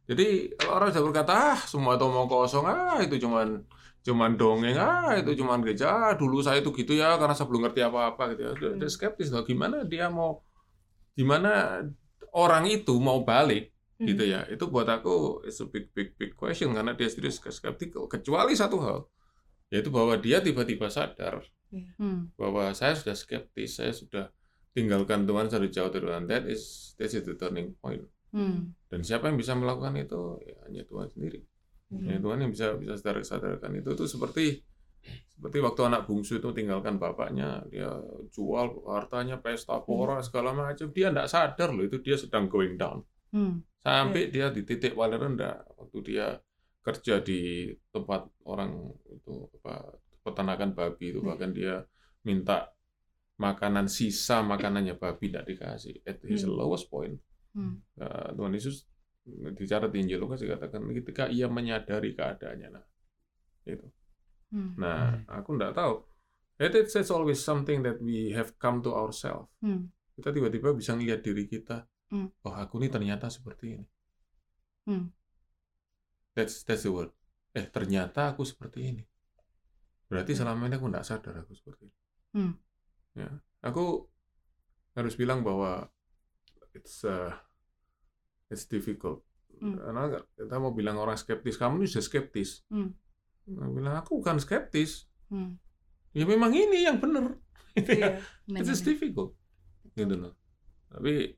[0.09, 3.61] Jadi kalau orang sudah berkata, ah semua itu mau kosong, ah itu cuman
[4.01, 7.69] cuman dongeng, ah itu cuman gereja, ah, dulu saya itu gitu ya karena saya belum
[7.69, 8.51] ngerti apa-apa gitu ya.
[8.57, 8.93] Dia, dia Hmm.
[8.93, 10.41] skeptis loh, gimana dia mau,
[11.13, 11.83] gimana
[12.33, 14.43] orang itu mau balik gitu ya.
[14.51, 18.77] Itu buat aku it's a big big big question karena dia sendiri skeptical kecuali satu
[18.83, 18.99] hal
[19.73, 21.41] yaitu bahwa dia tiba-tiba sadar
[21.73, 22.37] hmm.
[22.37, 24.29] bahwa saya sudah skeptis saya sudah
[24.75, 28.03] tinggalkan Tuhan sudah jauh dari Tuhan that is that is the turning point.
[28.35, 28.75] Hmm.
[28.91, 30.35] Dan siapa yang bisa melakukan itu?
[30.43, 31.39] Ya, hanya Tuhan sendiri.
[31.87, 32.03] Hmm.
[32.03, 33.95] ya, Tuhan yang bisa bisa sadar sadarkan itu.
[33.95, 34.59] Itu seperti
[35.31, 37.93] seperti waktu anak bungsu itu tinggalkan bapaknya dia
[38.33, 40.91] jual hartanya pesta pora segala macam.
[40.91, 43.07] Dia tidak sadar loh itu dia sedang going down.
[43.31, 46.27] Hmm sampai dia di titik paling rendah waktu dia
[46.81, 49.93] kerja di tempat orang itu apa
[50.25, 51.21] peternakan babi itu.
[51.21, 51.29] Hmm.
[51.29, 51.85] bahkan dia
[52.25, 52.73] minta
[53.37, 56.01] makanan sisa makanannya babi tidak dikasih.
[56.01, 56.57] At his Hmm.
[56.57, 57.21] lowest point.
[57.53, 57.77] Hmm.
[57.97, 58.89] Nah, Tuhan Yesus
[59.57, 62.85] bicara di Injil Lukas dikatakan ketika ia menyadari keadaannya nah
[63.65, 63.85] itu
[64.53, 64.77] hmm.
[64.77, 65.95] Nah aku tidak tahu.
[66.61, 69.49] It is always something that we have come to ourselves.
[69.59, 69.89] Hmm.
[70.15, 72.29] Kita tiba-tiba bisa ngelihat diri kita Hmm.
[72.45, 73.85] oh aku ini ternyata seperti ini
[74.85, 75.09] Hmm.
[76.37, 77.09] that's that's the word
[77.51, 79.03] eh ternyata aku seperti ini
[80.05, 80.39] berarti Hmm.
[80.45, 81.95] selama ini aku tidak sadar aku seperti ini
[82.35, 82.53] Hmm.
[83.15, 83.29] ya
[83.63, 84.05] aku
[84.93, 85.87] harus bilang bahwa
[86.71, 87.33] it's uh,
[88.47, 89.23] it's difficult
[89.55, 89.79] Hmm.
[89.79, 90.01] karena
[90.35, 92.93] kita mau bilang orang skeptis kamu ini sudah skeptis Hmm.
[93.45, 95.57] Nah, bilang aku bukan skeptis hmm
[96.15, 97.35] ya memang ini yang benar
[97.75, 98.23] Iya.
[98.47, 98.87] It is Benar-benar.
[98.87, 99.31] difficult.
[99.91, 100.31] Gitu loh.
[100.87, 101.35] Tapi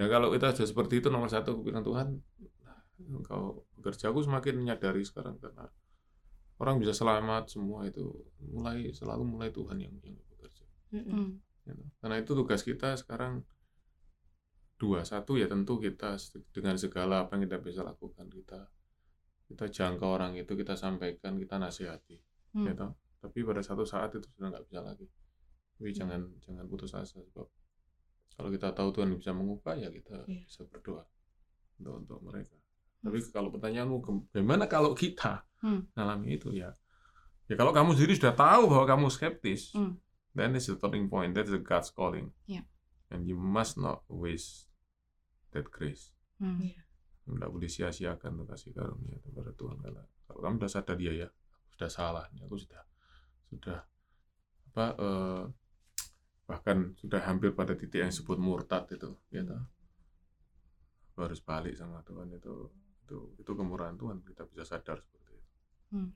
[0.00, 2.16] ya kalau kita sudah seperti itu nomor satu bilang Tuhan,
[3.02, 5.66] engkau bekerja aku semakin menyadari sekarang karena
[6.62, 8.06] orang bisa selamat semua itu
[8.38, 10.64] mulai selalu mulai Tuhan yang yang bekerja.
[10.94, 11.40] Mm-mm.
[11.66, 11.90] Hmm.
[11.98, 13.42] Karena itu tugas kita sekarang
[14.78, 16.18] dua satu ya tentu kita
[16.50, 18.66] dengan segala apa yang kita bisa lakukan kita
[19.46, 22.18] kita jangkau orang itu kita sampaikan kita nasihati
[22.52, 22.68] Hmm.
[22.68, 22.84] gitu.
[23.22, 25.06] Tapi pada satu saat itu sudah nggak bisa lagi.
[25.78, 25.96] Tapi Hmm.
[25.96, 27.48] jangan jangan putus asa sebab
[28.34, 30.44] kalau kita tahu Tuhan bisa mengubah ya kita Iya.
[30.46, 31.04] bisa berdoa
[31.78, 32.56] untuk untuk mereka.
[33.02, 33.96] Tapi kalau pertanyaanmu
[34.30, 35.86] bagaimana kalau kita Hmm.
[35.94, 36.74] mengalami itu ya
[37.46, 39.98] ya kalau kamu sendiri sudah tahu bahwa kamu skeptis, Hmm.
[40.34, 41.34] then it's the turning point.
[41.34, 42.30] That's the God's calling.
[42.46, 42.64] Iya.
[43.12, 44.72] And you must not waste
[45.52, 46.10] that grace.
[46.40, 46.58] Hmm.
[46.62, 46.82] Iya.
[47.22, 51.28] Tidak boleh sia-siakan kasih karunia kepada Tuhan karena kalau kamu sudah sadar dia ya,
[51.76, 52.82] sudah salah, aku sudah
[53.52, 53.78] sudah
[54.72, 55.42] apa eh,
[56.52, 59.64] bahkan sudah hampir pada titik yang disebut murtad itu, toh.
[61.12, 62.68] Aku harus balik sama Tuhan itu
[63.08, 65.48] itu itu kemurahan Tuhan kita bisa sadar seperti itu.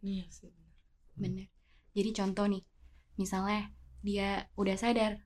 [0.05, 0.53] Iya sih.
[0.53, 0.77] benar.
[1.16, 1.49] Bener.
[1.96, 2.62] Jadi contoh nih,
[3.16, 3.72] misalnya
[4.05, 5.16] dia udah sadar,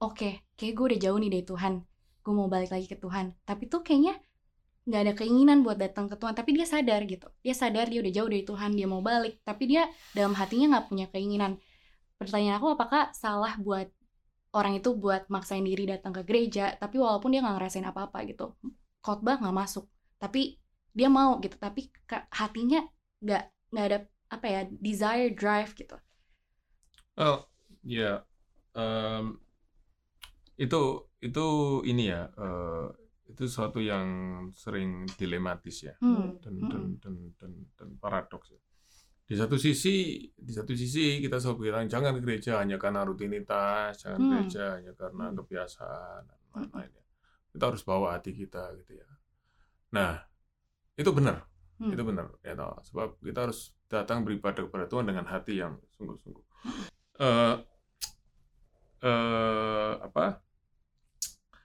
[0.00, 1.74] oke, kayak gue udah jauh nih dari Tuhan,
[2.24, 3.36] gue mau balik lagi ke Tuhan.
[3.44, 4.16] Tapi tuh kayaknya
[4.88, 7.28] nggak ada keinginan buat datang ke Tuhan, tapi dia sadar gitu.
[7.44, 9.84] Dia sadar dia udah jauh dari Tuhan, dia mau balik, tapi dia
[10.16, 11.60] dalam hatinya nggak punya keinginan.
[12.16, 13.88] Pertanyaan aku, apakah salah buat
[14.58, 18.46] orang itu buat maksain diri datang ke gereja, tapi walaupun dia nggak ngerasain apa-apa gitu,
[19.04, 19.84] khotbah nggak masuk,
[20.22, 20.40] tapi
[20.98, 21.80] dia mau gitu, tapi
[22.40, 22.80] hatinya
[23.24, 23.42] nggak
[23.74, 23.98] nggak ada
[24.34, 25.96] apa ya desire drive gitu.
[27.16, 27.48] Oh,
[27.82, 28.24] ya.
[28.74, 29.40] em,
[30.64, 30.76] itu
[31.26, 31.40] itu
[31.90, 32.84] ini ya, eh,
[33.30, 34.06] itu suatu yang
[34.54, 35.94] sering dilematis ya.
[36.00, 36.38] Hmm.
[36.42, 36.70] dan Mm-mm.
[36.70, 38.60] dan dan dan, dan paradoks ya.
[39.24, 44.04] Di satu sisi, di satu sisi kita selalu bilang jangan ke gereja hanya karena rutinitas,
[44.04, 44.28] jangan Hmm.
[44.36, 47.04] gereja hanya karena kebiasaan dan lain-lain ya.
[47.56, 49.08] Kita harus bawa hati kita gitu ya.
[49.96, 50.20] Nah,
[51.00, 51.48] itu benar,
[51.80, 51.88] Hmm.
[51.96, 52.76] itu benar ya toh.
[52.84, 56.44] Sebab kita harus datang beribadah kepada Tuhan dengan hati yang sungguh-sungguh.
[57.24, 57.56] Eh
[59.04, 60.40] eh apa?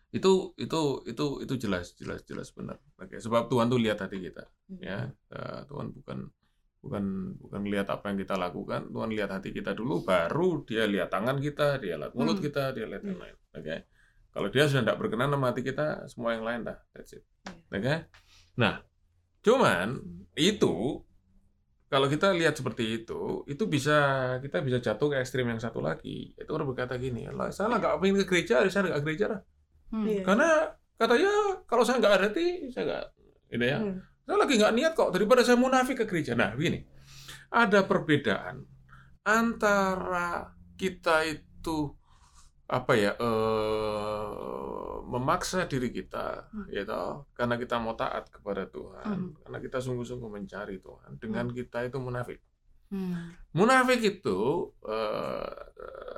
[0.09, 2.79] Itu itu itu itu jelas jelas jelas benar.
[2.97, 4.47] Oke, sebab Tuhan tuh lihat hati kita
[4.79, 6.25] ya Eh, Tuhan bukan
[6.79, 7.03] bukan
[7.37, 11.37] bukan lihat apa yang kita lakukan Tuhan lihat hati kita dulu baru dia lihat tangan
[11.37, 12.45] kita dia lihat mulut Hmm.
[12.45, 13.23] kita dia lihat yang Hmm.
[13.25, 13.75] lain oke
[14.29, 17.23] kalau dia sudah tidak berkenan sama hati kita semua yang lain dah that's it
[17.67, 17.95] oke
[18.55, 18.79] nah
[19.39, 19.99] cuman
[20.33, 21.03] itu
[21.89, 23.97] kalau kita lihat seperti itu itu bisa
[24.39, 27.97] kita bisa jatuh ke ekstrim yang satu lagi itu orang berkata gini lah saya nggak
[27.97, 29.41] pengen ke gereja saya nggak ke gereja dah
[29.89, 30.05] Hmm.
[30.05, 30.21] Iya.
[30.21, 30.49] karena
[30.95, 31.31] katanya
[31.65, 33.05] kalau saya nggak ada hati saya nggak
[33.49, 33.97] gitu ya Hmm.
[34.29, 36.37] Saya lagi nggak niat kok daripada saya munafik ke gereja.
[36.37, 36.85] Nah, begini.
[37.49, 38.61] Ada perbedaan
[39.25, 41.89] antara kita itu
[42.69, 46.69] apa ya eh, memaksa diri kita Hmm.
[46.69, 49.33] ya toh, karena kita mau taat kepada Tuhan, Hmm.
[49.41, 52.37] karena kita sungguh-sungguh mencari Tuhan dengan kita itu munafik.
[52.93, 53.33] Hmm.
[53.57, 55.49] Munafik itu eh,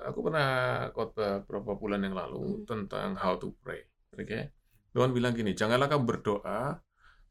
[0.04, 0.50] aku pernah
[0.92, 2.68] khotbah beberapa bulan yang lalu Hmm.
[2.68, 3.88] tentang how to pray.
[4.20, 4.52] Oke.
[4.92, 6.76] Tuhan bilang gini, janganlah kamu berdoa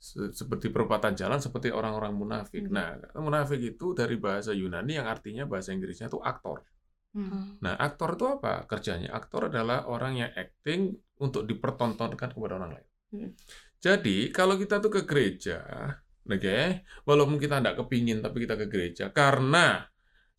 [0.01, 2.65] se- seperti perempatan jalan seperti orang-orang munafik.
[2.67, 2.73] Hmm.
[2.73, 2.89] Nah,
[3.21, 6.65] munafik itu dari bahasa Yunani yang artinya bahasa Inggrisnya itu aktor.
[7.13, 7.61] Hmm.
[7.61, 8.65] Nah, aktor itu apa?
[8.65, 12.89] Kerjanya aktor adalah orang yang acting untuk dipertontonkan kepada orang lain.
[13.13, 13.31] Hmm.
[13.77, 15.61] Jadi, kalau kita tuh ke gereja,
[16.25, 16.59] oke,
[17.05, 19.85] walaupun kita tidak kepingin tapi kita ke gereja karena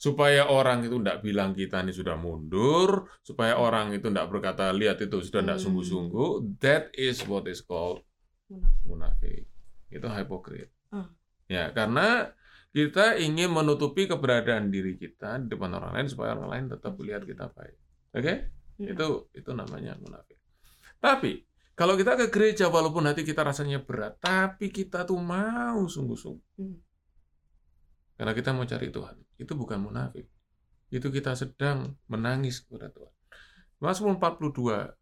[0.02, 4.97] supaya orang itu tidak bilang kita ini sudah mundur, supaya orang itu tidak berkata lihat
[4.97, 5.65] itu sudah tidak Hmm.
[5.69, 8.02] sungguh-sungguh, that is what is called
[8.50, 8.82] Munafik.
[8.88, 9.43] munafik.
[9.91, 10.71] Itu hipokrit.
[10.95, 11.12] Ah.
[11.51, 12.32] Ya, karena
[12.71, 17.27] kita ingin menutupi keberadaan diri kita di depan orang lain supaya orang lain tetap melihat
[17.27, 17.77] kita baik.
[18.15, 18.34] Oke?
[18.80, 18.88] Hmm.
[18.95, 20.39] Itu itu namanya munafik.
[21.04, 21.43] Tapi
[21.75, 26.56] kalau kita ke gereja walaupun hati kita rasanya berat, tapi kita tuh mau sungguh-sungguh.
[26.63, 26.80] Hmm.
[28.15, 29.17] Karena kita mau cari Tuhan.
[29.36, 30.30] Itu bukan munafik.
[30.88, 33.13] Itu kita sedang menangis kepada Tuhan.
[33.82, 34.93] Mazmur 42.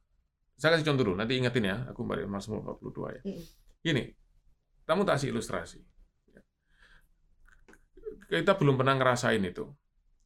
[0.60, 3.21] Saya kasih contoh dulu, nanti ingetin ya, aku balik Mazmur 42 ya.
[3.28, 3.43] Hmm.
[3.80, 4.04] Gini,
[4.89, 5.80] kamu tak kasih ilustrasi.
[8.30, 9.69] Kita belum pernah ngerasain itu.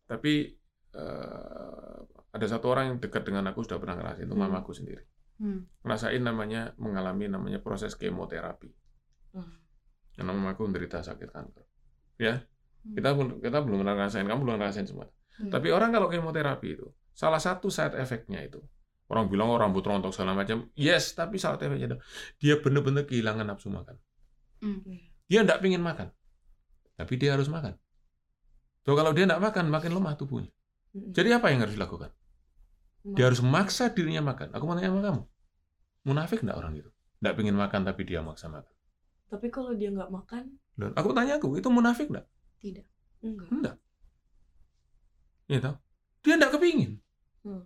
[0.07, 0.55] Tapi
[0.93, 1.99] eh,
[2.33, 4.45] ada satu orang yang dekat dengan aku sudah pernah ngerasain, itu Hmm.
[4.45, 5.03] mamaku sendiri.
[5.41, 5.65] Hmm.
[5.83, 8.69] Ngerasain namanya, mengalami namanya proses kemoterapi.
[9.35, 9.57] Hmm.
[10.13, 11.65] Karena mamaku menderita sakit kanker.
[12.21, 12.45] Ya,
[12.85, 12.93] Hmm.
[12.93, 13.09] kita
[13.41, 15.09] kita belum pernah ngerasain, kamu belum ngerasain semua.
[15.41, 15.49] Hmm.
[15.49, 18.61] Tapi orang kalau kemoterapi itu, salah satu side effect-nya itu,
[19.09, 21.99] orang bilang oh, rambut rontok segala macam, yes, tapi side effect-nya itu,
[22.37, 23.97] dia benar-benar kehilangan nafsu makan.
[24.63, 24.79] Hmm.
[25.27, 26.07] Dia tidak pingin makan,
[26.95, 27.75] tapi dia harus makan.
[28.87, 30.51] So, kalau dia tidak makan, makin lemah tubuhnya.
[30.95, 31.11] Hmm.
[31.11, 32.15] Jadi apa yang harus dilakukan?
[33.03, 34.55] Dia harus memaksa dirinya makan.
[34.55, 35.21] Aku mau tanya sama kamu,
[36.07, 36.87] munafik nggak orang itu?
[37.19, 38.71] Tidak pingin makan, tapi dia maksa makan.
[39.27, 42.25] Tapi kalau dia nggak makan, Dan aku tanya aku, itu munafik nggak?
[42.63, 42.85] Tidak.
[43.21, 43.47] enggak.
[43.51, 43.75] Enggak.
[45.51, 45.75] Ya tahu?
[46.23, 46.91] Dia enggak kepingin.
[47.43, 47.63] Hmm.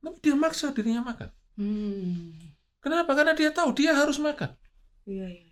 [0.00, 1.28] Tapi dia maksa dirinya makan.
[1.60, 2.32] Hmm.
[2.82, 3.12] Kenapa?
[3.14, 4.56] Karena dia tahu dia harus makan.
[5.06, 5.42] Iya, iya,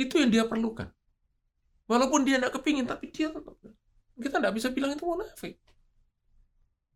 [0.00, 0.88] Itu yang dia perlukan.
[1.84, 3.52] Walaupun dia enggak kepingin, tapi dia tetap.
[4.16, 5.60] Kita enggak bisa bilang itu munafik.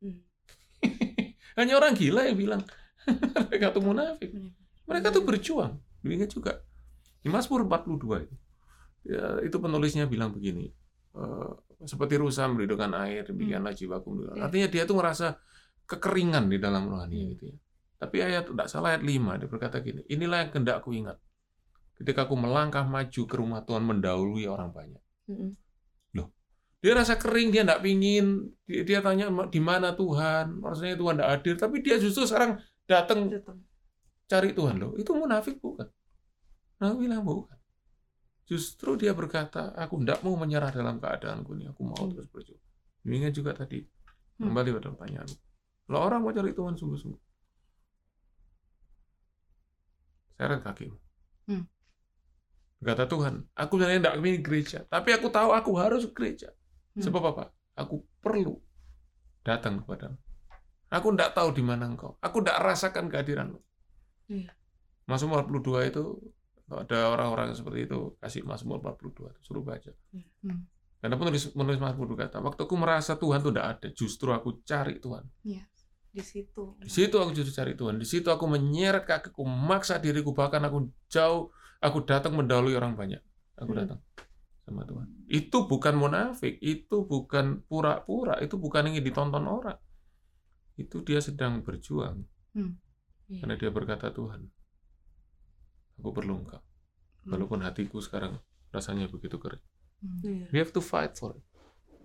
[0.01, 0.25] Hmm.
[1.59, 2.63] Hanya orang gila yang bilang
[3.45, 4.31] mereka itu munafik.
[4.89, 5.77] Mereka tuh berjuang.
[6.01, 6.53] Ingat juga.
[7.21, 8.37] Di Mazmur 42 itu.
[9.05, 10.73] Ya, itu penulisnya bilang begini.
[11.15, 11.51] eh,
[11.87, 14.35] seperti rusa merindukan air, demikianlah jiwaku.
[14.35, 14.51] Ya.
[14.51, 15.39] Artinya dia tuh merasa
[15.87, 17.31] kekeringan di dalam rohani Hmm.
[17.37, 17.57] gitu ya.
[18.03, 21.15] Tapi ayat tidak salah ayat 5 dia berkata gini, inilah yang kehendak ku ingat.
[22.01, 25.03] Ketika aku melangkah maju ke rumah Tuhan mendahului orang banyak.
[25.31, 25.53] Mm-mm.
[26.85, 28.53] Dia rasa kering, dia nggak pingin.
[28.69, 31.55] Dia, dia tanya di mana Tuhan, rasanya Tuhan nggak hadir.
[31.57, 33.33] Tapi dia justru sekarang datang
[34.29, 34.93] cari Tuhan loh.
[35.01, 35.89] Itu munafik bukan?
[36.85, 37.57] Nah, bilang bukan.
[38.45, 41.73] Justru dia berkata, aku tidak mau menyerah dalam keadaanku ini.
[41.73, 42.13] Aku mau Hmm.
[42.13, 42.61] terus berjuang.
[43.01, 43.81] Demikian juga tadi
[44.37, 44.53] Hmm.
[44.53, 45.29] kembali pada pertanyaan.
[45.89, 47.23] Kalau orang mau cari Tuhan sungguh-sungguh,
[50.37, 50.99] seret kakimu.
[51.49, 51.65] Hmm.
[52.83, 56.53] Kata Tuhan, aku sebenarnya tidak ingin gereja, tapi aku tahu aku harus gereja.
[56.95, 57.03] Hmm.
[57.03, 57.45] Sebab apa?
[57.79, 58.59] Aku perlu
[59.45, 60.19] datang kepadamu.
[60.93, 62.15] Aku tidak tahu di mana engkau.
[62.23, 63.59] Aku tidak rasakan kehadiranmu.
[64.31, 64.53] Iya.
[65.05, 66.05] Mazmur 42 itu
[66.65, 69.93] kalau ada orang-orang seperti itu kasih Mazmur 42 suruh baca.
[70.41, 70.65] Hmm.
[71.05, 74.97] Karena penulis menulis Mazmur berkata, waktu aku merasa Tuhan itu tidak ada, justru aku cari
[74.97, 75.25] Tuhan.
[76.15, 76.79] Di situ.
[76.79, 77.99] Di situ aku justru cari Tuhan.
[78.01, 81.51] Di situ aku menyeret kakiku, memaksa diriku, bahkan aku jauh,
[81.85, 83.21] aku datang mendahului orang banyak.
[83.55, 83.81] Aku Hmm.
[83.85, 84.01] datang
[84.65, 85.07] sama Tuhan.
[85.29, 89.77] Itu bukan munafik, itu bukan pura-pura, itu bukan ingin ditonton orang.
[90.75, 92.25] Itu dia sedang berjuang.
[92.55, 93.41] Iya.
[93.41, 94.49] Karena dia berkata Tuhan,
[95.97, 96.61] aku perlu engkau.
[97.25, 98.37] Walaupun hatiku sekarang
[98.69, 99.63] rasanya begitu kering.
[100.01, 100.21] Hmm.
[100.25, 100.47] Iya.
[100.51, 101.45] We have to fight for it.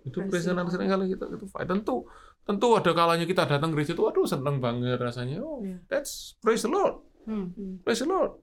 [0.08, 0.32] Itu Lord.
[0.72, 1.68] sering kali kita itu fight.
[1.68, 2.08] Tentu,
[2.44, 5.44] tentu ada kalanya kita datang gereja itu, aduh seneng banget rasanya.
[5.44, 5.84] Oh, Iya.
[5.92, 7.52] that's praise the Lord, Hmm.
[7.52, 7.84] Hmm.
[7.84, 8.40] praise the Lord.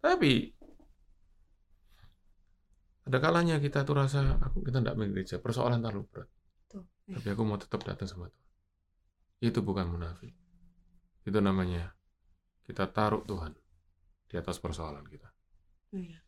[0.00, 0.52] Tapi
[3.06, 6.30] ada kalanya kita tuh rasa aku kita tidak main gereja, persoalan terlalu berat.
[6.66, 6.82] Tuh.
[7.06, 8.50] Tapi aku mau tetap datang sama Tuhan.
[9.46, 10.34] Itu bukan munafik.
[11.22, 11.94] Itu namanya
[12.66, 13.54] kita taruh Tuhan
[14.26, 15.30] di atas persoalan kita.
[15.94, 16.18] Iya.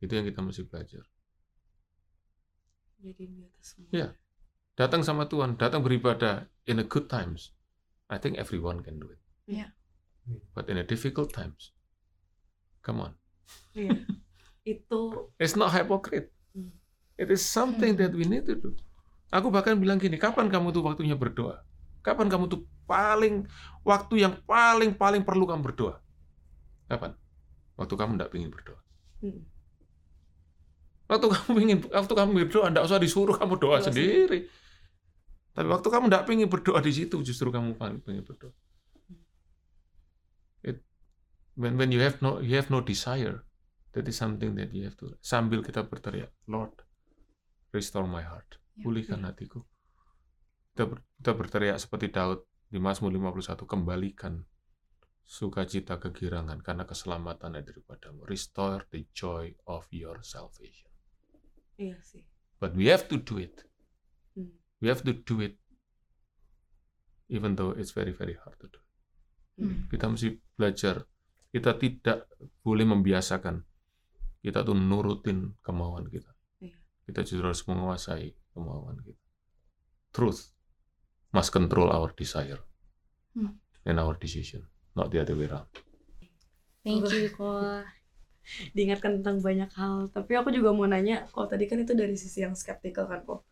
[0.00, 1.04] Itu yang kita mesti belajar.
[2.98, 3.90] Jadi di atas semua.
[3.92, 4.08] Iya.
[4.78, 7.52] Datang sama Tuhan, datang beribadah in a good times.
[8.08, 9.20] I think everyone can do it.
[9.44, 9.76] Iya.
[10.56, 11.76] But in a difficult times,
[12.88, 13.12] come on.
[13.76, 14.08] Iya.
[14.64, 16.32] Itu It's not hypocrite.
[16.56, 16.72] Hmm.
[17.20, 18.72] It is something that we need to do.
[19.28, 21.60] Aku bahkan bilang gini, kapan kamu tuh waktunya berdoa?
[22.00, 23.44] Kapan kamu tuh paling
[23.84, 26.00] waktu yang paling paling perlu kamu berdoa?
[26.88, 27.12] Kapan?
[27.76, 28.80] Waktu kamu tidak ingin berdoa.
[29.20, 29.42] hmm.
[31.08, 34.48] Waktu kamu ingin, waktu kamu berdoa, tidak usah disuruh kamu doa Doa sendiri.
[35.52, 38.52] Tapi waktu kamu tidak ingin berdoa di situ, justru kamu paling ingin berdoa.
[41.58, 43.42] When when you have no you have no desire,
[43.90, 45.18] that is something that you have to.
[45.18, 46.70] Sambil kita berteriak, Lord,
[47.74, 49.66] restore my heart, Ya, pulihkan hatiku.
[50.70, 54.46] Kita, ber- kita berteriak seperti Daud di Mazmur 51, kembalikan
[55.26, 58.22] sukacita kegirangan karena keselamatan ada daripadamu.
[58.22, 60.88] Restore the joy of your salvation.
[61.74, 62.22] Iya sih.
[62.62, 63.66] But we have to do it.
[64.38, 64.54] Hmm.
[64.78, 65.58] We have to do it
[67.28, 68.80] even though it's very very hard to do.
[69.58, 69.90] Hmm.
[69.90, 71.02] Kita mesti belajar.
[71.48, 72.28] Kita tidak
[72.60, 73.64] boleh membiasakan.
[74.38, 76.30] Kita tuh nurutin kemauan kita.
[76.60, 76.76] Iya.
[77.08, 79.22] Kita justru harus menguasai kemauan kita.
[80.12, 80.52] Truth
[81.32, 82.60] must control our desire
[83.36, 83.60] Hmm.
[83.84, 84.64] and our decision,
[84.96, 85.68] not the other way around.
[86.82, 87.84] Thank you, Ko.
[88.72, 90.08] diingatkan tentang banyak hal.
[90.08, 93.44] Tapi aku juga mau nanya, kalau tadi kan itu dari sisi yang skeptikal kan kok.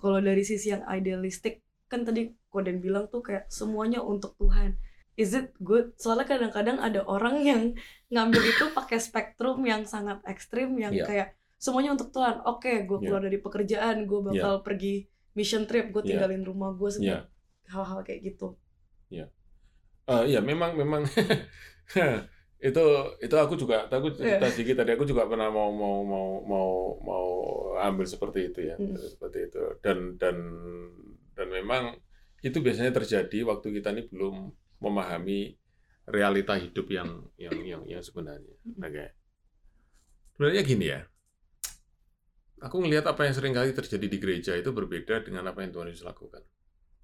[0.00, 4.80] Kalau dari sisi yang idealistik, kan tadi Koden bilang tuh kayak semuanya untuk Tuhan.
[5.18, 5.98] Is it good?
[5.98, 7.62] Soalnya kadang-kadang ada orang yang
[8.14, 11.04] ngambil itu pakai spektrum yang sangat ekstrim, yang Iya.
[11.04, 11.28] kayak
[11.58, 12.46] semuanya untuk Tuhan.
[12.46, 16.22] Oke, gue keluar dari pekerjaan, gue bakal pergi mission trip, gue Iya.
[16.22, 17.26] tinggalin rumah gue, Iya.
[17.66, 18.54] hal-hal kayak gitu.
[20.08, 21.04] Eh ya memang memang
[22.58, 22.84] itu
[23.20, 24.40] itu aku juga aku Iya.
[24.40, 26.70] cerita sedikit tadi aku juga pernah mau mau mau mau
[27.04, 27.26] mau
[27.78, 28.96] ambil seperti itu ya Hmm.
[28.96, 30.36] seperti itu dan dan
[31.36, 32.00] dan memang
[32.40, 35.58] itu biasanya terjadi waktu kita ini belum memahami
[36.08, 38.56] realita hidup yang yang yang yang sebenarnya.
[38.64, 38.80] Hmm.
[38.80, 39.06] oke.
[40.34, 41.00] Sebenarnya gini ya.
[42.58, 45.90] Aku ngelihat apa yang sering kali terjadi di gereja itu berbeda dengan apa yang Tuhan
[45.94, 46.42] Yesus lakukan.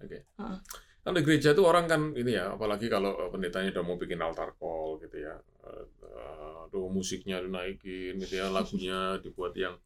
[0.02, 0.26] Oke.
[0.26, 0.58] Heeh.
[1.04, 4.24] Kan di gereja itu orang kan ini ya, apalagi kalau eh, pendetanya udah mau bikin
[4.24, 5.36] altar call gitu ya,
[5.68, 9.76] eh, eh, aduh musiknya dinaikin gitu ya, lagunya dibuat yang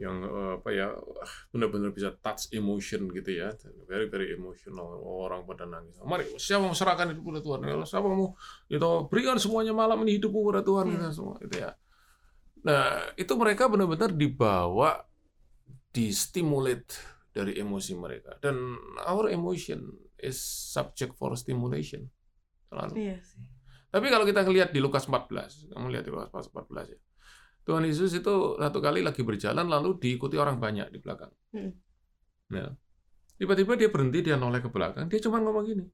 [0.00, 3.52] yang eh, apa ya, ah, benar-benar bisa touch emotion gitu ya,
[3.84, 6.00] very very emotional, orang pada nangis.
[6.00, 7.58] Mari, siapa mau serahkan hidup kepada Tuhan?
[7.68, 8.32] Ya, Siapa mau
[8.66, 11.14] itu berikan semuanya malam ini hidupmu kepada Tuhan gitu, Hmm.
[11.14, 11.70] semua gitu ya.
[12.62, 15.02] Nah, itu mereka benar-benar dibawa,
[15.92, 16.94] distimulate
[17.34, 18.38] dari emosi mereka.
[18.40, 20.38] Dan our emotion is
[20.72, 22.08] subject for stimulation.
[22.70, 22.92] Selalu.
[22.96, 23.42] Iya sih.
[23.92, 27.00] Tapi kalau kita lihat di Lukas 14, kamu lihat di Lukas 14 ya.
[27.62, 31.30] Tuhan Yesus itu satu kali lagi berjalan lalu diikuti orang banyak di belakang.
[31.54, 31.70] Hmm.
[32.50, 32.74] Nah,
[33.38, 35.84] tiba-tiba dia berhenti, dia noleh ke belakang, dia cuma ngomong gini.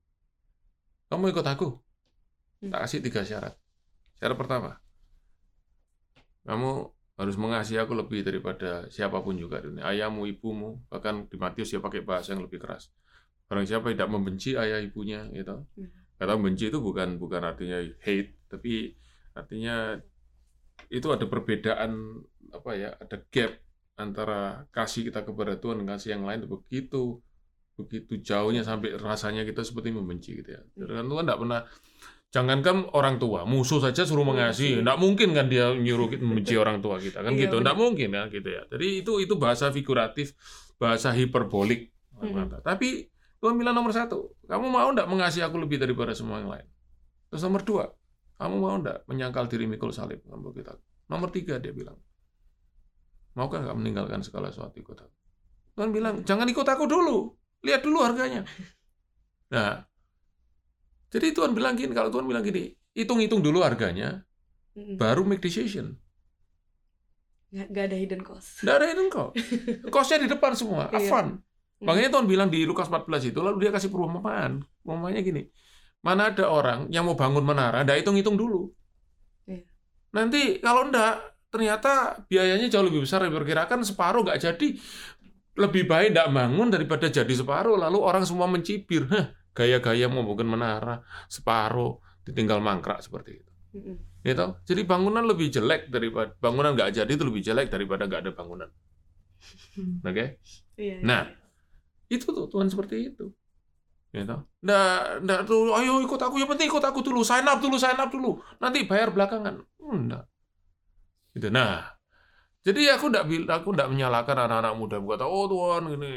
[1.12, 1.68] Kamu ikut aku.
[2.64, 2.72] Hmm.
[2.72, 3.54] Tak kasih tiga syarat.
[4.16, 4.70] Syarat pertama,
[6.48, 9.84] kamu harus mengasihi aku lebih daripada siapa pun juga di dunia.
[9.90, 12.88] Ayahmu, ibumu, bahkan di Matius dia pakai bahasa yang lebih keras.
[13.44, 15.68] Barang siapa tidak membenci ayah ibunya, gitu.
[15.76, 15.90] Hmm.
[16.16, 18.96] Kata membenci itu bukan bukan artinya hate, tapi
[19.36, 20.00] artinya
[20.88, 23.52] itu ada perbedaan apa ya, ada gap
[23.98, 27.02] antara kasih kita kepada Tuhan dan kasih yang lain itu begitu
[27.78, 30.62] begitu jauhnya sampai rasanya kita seperti membenci gitu ya.
[30.74, 31.60] Dan Tuhan tidak pernah
[32.28, 34.84] Jangankan orang tua, musuh saja suruh mengasihi.
[34.84, 37.64] Tidak mungkin kan dia nyuruh kita membenci orang tua kita kan Iya, gitu.
[37.64, 38.62] Tidak mungkin ya gitu ya.
[38.68, 40.36] Jadi itu itu bahasa figuratif,
[40.76, 41.88] bahasa hiperbolik.
[42.20, 42.60] Mhm.
[42.60, 43.08] Tapi
[43.40, 46.68] Tuhan bilang nomor satu, kamu mau tidak mengasihi aku lebih daripada semua yang lain?
[47.32, 47.84] Terus nomor dua,
[48.38, 50.78] kamu mau tidak menyangkal diri mikul salib kamu kita?
[51.10, 51.98] Nomor tiga dia bilang,
[53.34, 55.16] maukah nggak meninggalkan segala sesuatu ikut aku?
[55.74, 58.42] Tuhan bilang, jangan ikut aku dulu, lihat dulu harganya.
[59.54, 59.82] Nah,
[61.08, 64.22] jadi Tuhan bilang gini, kalau Tuhan bilang gini, hitung-hitung dulu harganya,
[64.74, 65.96] baru make decision.
[67.48, 68.60] Nggak, nggak ada hidden cost.
[68.60, 69.34] Nggak ada hidden cost.
[69.94, 71.08] Cost-nya di depan semua, have Iya.
[71.08, 71.26] fun.
[71.78, 74.66] Makanya Tuhan bilang di Lukas 14 itu, lalu dia kasih perumpamaan.
[74.84, 75.42] Perumpamaannya gini,
[76.02, 78.70] mana ada orang yang mau bangun menara, nggak hitung-hitung dulu.
[79.44, 79.66] Iya.
[80.14, 84.68] Nanti kalau ndak, ternyata biayanya jauh lebih besar, diperkirakan separuh nggak jadi.
[85.58, 89.10] Lebih baik ndak bangun daripada jadi separuh, lalu orang semua mencibir.
[89.10, 93.52] Hah, gaya-gaya mau bangun menara, separuh, ditinggal mangkrak seperti itu.
[93.74, 93.96] Mm-mm.
[94.22, 94.46] Gitu?
[94.70, 98.70] Jadi bangunan lebih jelek daripada, bangunan nggak jadi itu lebih jelek daripada nggak ada bangunan.
[100.08, 100.38] Oke?
[100.78, 100.96] Iya, iya.
[101.02, 101.22] Nah,
[102.06, 103.34] itu tuh Tuhan seperti itu.
[104.08, 104.36] Gitu.
[104.64, 107.98] Nggak, nggak tuh, ayo ikut aku, yang penting ikut aku dulu, sign up dulu, sign
[108.00, 108.40] up dulu.
[108.56, 109.60] Nanti bayar belakangan.
[109.78, 110.24] Hmm, Enggak.
[111.36, 111.48] Gitu.
[111.52, 111.92] Nah,
[112.64, 116.10] jadi aku nggak bil- aku nggak menyalahkan anak-anak muda berkata, oh Tuhan gini.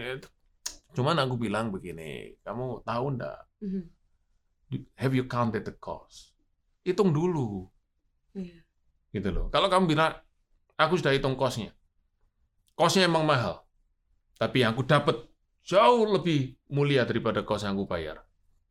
[0.92, 3.40] Cuman aku bilang begini, kamu tahu nggak?
[3.64, 3.84] Mhm.
[4.96, 6.32] Have you counted the cost?
[6.88, 7.68] Hitung dulu,
[8.32, 8.64] Iya.
[9.12, 9.52] gitu loh.
[9.52, 10.16] Kalau kamu bilang,
[10.80, 11.76] aku sudah hitung cost-nya.
[12.74, 13.68] Cost-nya emang mahal.
[14.40, 15.28] Tapi yang aku dapat
[15.66, 18.22] jauh lebih mulia daripada cost yang aku bayar.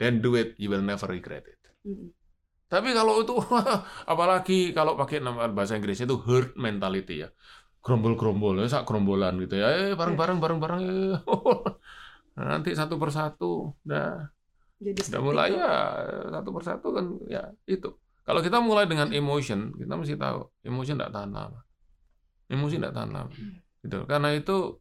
[0.01, 1.61] Then do it, you will never regret it.
[1.84, 2.11] Mm-mm.
[2.70, 3.34] Tapi kalau itu,
[4.12, 7.28] apalagi kalau pakai nama bahasa Inggrisnya itu herd mentality ya.
[7.82, 9.68] Gerombol-gerombol, ya, sak gerombolan gitu ya.
[9.91, 10.82] Eh, bareng-bareng, bareng-bareng.
[10.84, 11.18] eh.
[12.41, 14.30] Nanti satu persatu, nah
[14.80, 15.61] Jadi mulai itu.
[15.61, 15.72] ya
[16.32, 17.93] satu persatu kan ya itu.
[18.24, 21.61] Kalau kita mulai dengan emotion, kita mesti tahu emotion tidak tahan lama.
[22.49, 23.32] Emosi tidak tahan lama.
[23.84, 23.99] Gitu.
[24.09, 24.80] Karena itu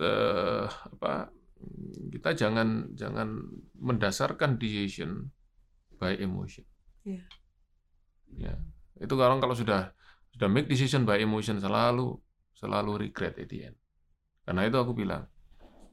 [0.00, 1.28] eh, apa
[2.10, 3.36] kita jangan jangan
[3.76, 5.28] mendasarkan decision
[6.00, 6.64] by emotion.
[7.04, 7.24] Iya.
[8.36, 8.54] Ya.
[8.96, 9.92] Itu kalau kalau sudah
[10.32, 12.16] sudah make decision by emotion selalu
[12.56, 13.76] selalu regret at the end.
[14.44, 15.28] Karena itu aku bilang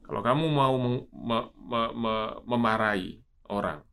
[0.08, 3.20] kalau kamu mau meng- me- me- me- memarahi
[3.52, 3.84] orang,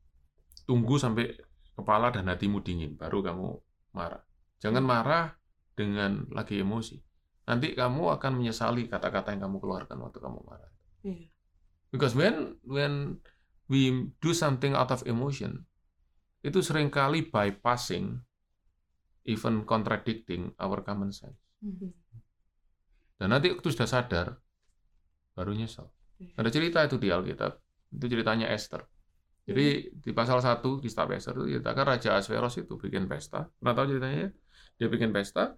[0.63, 1.35] tunggu sampai
[1.75, 3.59] kepala dan hatimu dingin, baru kamu
[3.91, 4.23] marah.
[4.63, 5.35] Jangan marah
[5.75, 7.03] dengan lagi emosi.
[7.45, 10.73] Nanti kamu akan menyesali kata-kata yang kamu keluarkan waktu kamu marah.
[11.05, 11.29] Iya.
[11.93, 13.21] Because when when
[13.69, 15.69] we do something out of emotion,
[16.41, 18.21] itu sering kali bypassing,
[19.29, 21.39] even contradicting our common sense.
[21.61, 21.93] Mhm.
[23.21, 24.27] Dan nanti waktu sudah sadar,
[25.37, 25.87] baru nyesel.
[26.35, 27.53] Ada cerita itu di Alkitab,
[27.95, 28.83] itu ceritanya Esther.
[29.45, 33.45] Jadi di pasal 1 kitab Esther itu diceritakan Raja Asveros itu bikin pesta.
[33.61, 34.19] Pernah tahu ceritanya?
[34.25, 34.31] ya?
[34.81, 35.53] Dia bikin pesta,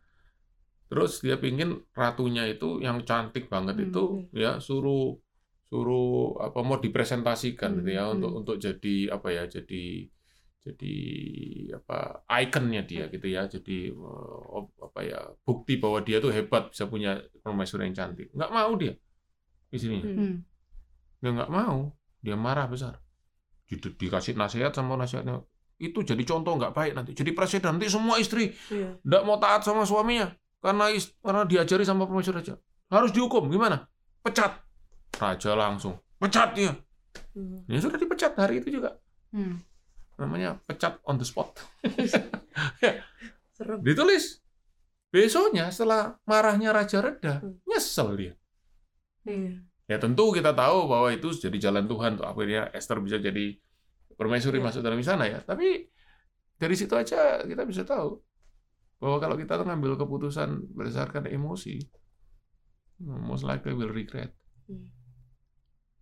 [0.86, 5.18] terus dia pingin ratunya itu yang cantik banget Hmm, itu ya suruh
[5.66, 8.40] suruh apa mau dipresentasikan gitu ya Hmm, untuk hmm.
[8.40, 9.84] untuk jadi apa ya jadi
[10.66, 10.94] jadi
[11.78, 11.98] apa
[12.42, 17.22] ikonnya dia gitu ya jadi eh, apa ya bukti bahwa dia tuh hebat bisa punya
[17.42, 18.94] permaisuri yang cantik nggak mau dia
[19.74, 20.18] istrinya Hmm.
[20.18, 20.34] Hmm.
[21.22, 21.78] dia nggak mau
[22.22, 22.94] dia marah besar
[23.66, 25.42] Di- dikasih nasihat sama nasihatnya
[25.82, 28.96] itu jadi contoh nggak baik nanti jadi presiden nanti semua istri Iya.
[29.02, 32.54] nggak mau taat sama suaminya karena is- karena diajari sama permaisuri raja
[32.88, 33.86] harus dihukum gimana
[34.20, 34.62] pecat
[35.16, 36.72] raja langsung pecat dia
[37.32, 37.64] Hmm.
[37.64, 38.96] ya sudah dipecat hari itu juga
[39.32, 39.60] Hmm.
[40.16, 41.52] namanya pecat on the spot
[43.56, 43.80] Serem.
[43.80, 44.40] ditulis
[45.08, 47.56] besoknya setelah marahnya raja reda Hmm.
[47.64, 48.32] nyesel dia
[49.26, 49.58] Iya.
[49.86, 53.58] Ya tentu kita tahu bahwa itu jadi jalan Tuhan untuk akhirnya Esther bisa jadi
[54.14, 54.66] permaisuri Iya.
[54.70, 55.42] masuk dalam sana ya.
[55.42, 55.82] Tapi
[56.54, 58.22] dari situ aja kita bisa tahu
[58.96, 61.80] bahwa kalau kita tuh ngambil keputusan berdasarkan emosi,
[63.00, 64.32] most likely will regret,
[64.66, 64.90] Hmm.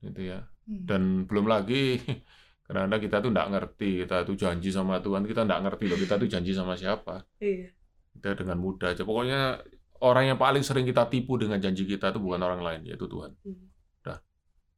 [0.00, 0.40] gitu ya.
[0.64, 0.82] Hmm.
[0.88, 2.00] Dan belum lagi
[2.70, 6.14] karena kita tuh nggak ngerti, kita tuh janji sama Tuhan, kita nggak ngerti loh kita
[6.16, 7.28] tuh janji sama siapa.
[7.42, 7.76] Iya.
[8.16, 9.04] Kita dengan mudah aja.
[9.04, 9.60] Pokoknya
[10.00, 13.36] orang yang paling sering kita tipu dengan janji kita itu bukan orang lain, yaitu Tuhan.
[13.44, 13.74] Hmm.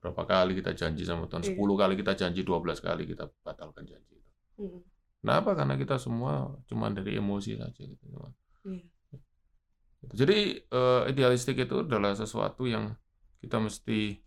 [0.07, 1.43] Berapa kali kita janji sama Tuhan?
[1.43, 1.59] Iya.
[1.59, 4.31] 10 kali kita janji, 12 kali kita batalkan janji itu.
[4.63, 4.81] Hmm.
[5.27, 5.59] Kenapa?
[5.59, 8.05] Karena kita semua cuma dari emosi saja gitu.
[8.15, 8.31] Cuma.
[8.63, 8.87] Iya.
[10.15, 12.95] Jadi eh, idealistik itu adalah sesuatu yang
[13.43, 14.23] kita mesti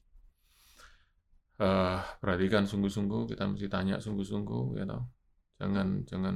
[1.63, 5.07] eh, perhatikan sungguh-sungguh, kita mesti tanya sungguh-sungguh, you know.
[5.55, 6.35] Jangan jangan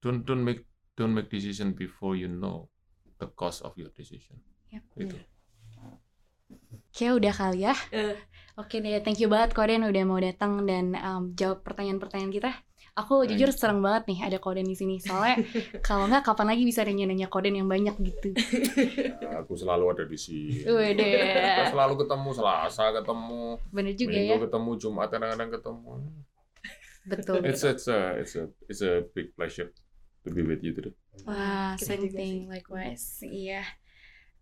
[0.00, 0.64] don't don't make
[0.96, 2.72] don't make decision before you know
[3.20, 4.40] the cost of your decision.
[4.72, 4.84] Yep.
[4.96, 5.16] Itu.
[6.96, 7.76] Kayak udah kali ya.
[7.92, 8.16] Eh.
[8.56, 12.52] Oke deh, thank you banget Koden udah mau datang dan um, jawab pertanyaan-pertanyaan kita.
[12.92, 13.62] Aku jujur Thank you.
[13.64, 15.00] seneng banget nih ada Koden di sini.
[15.00, 15.40] Soalnya
[15.86, 18.36] kalau nggak kapan lagi bisa nanya-nanya Koden yang banyak gitu.
[19.40, 20.60] Aku selalu ada di sini.
[20.68, 21.08] Wede.
[21.24, 24.42] Kita selalu ketemu Selasa, ketemu Bener juga Minggu, ya.
[24.44, 25.90] ketemu Jumat, kadang-kadang ketemu.
[27.02, 27.34] Betul.
[27.48, 29.72] It's it's a it's a it's a big pleasure
[30.22, 30.92] to be with you today.
[31.24, 33.24] Wah, Kita same thing, likewise.
[33.24, 33.64] Iya.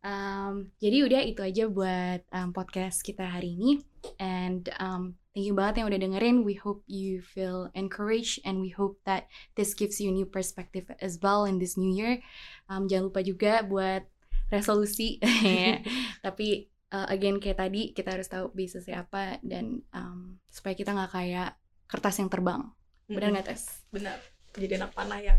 [0.01, 3.85] Um, jadi udah itu aja buat um, podcast kita hari ini.
[4.17, 6.37] And um, thank you banget yang udah dengerin.
[6.43, 9.29] We hope you feel encouraged and we hope that
[9.61, 12.25] this gives you new perspective as well in this new year.
[12.73, 14.09] Um, jangan lupa juga buat
[14.49, 15.21] resolusi.
[16.25, 21.13] Tapi uh, again kayak tadi kita harus tahu bisnisnya apa dan um, supaya kita nggak
[21.13, 21.51] kayak
[21.87, 22.63] kertas yang terbang.
[23.11, 23.85] Benar nggak Tes?
[23.91, 24.19] Benar.
[24.55, 25.39] Jadi anak panah yang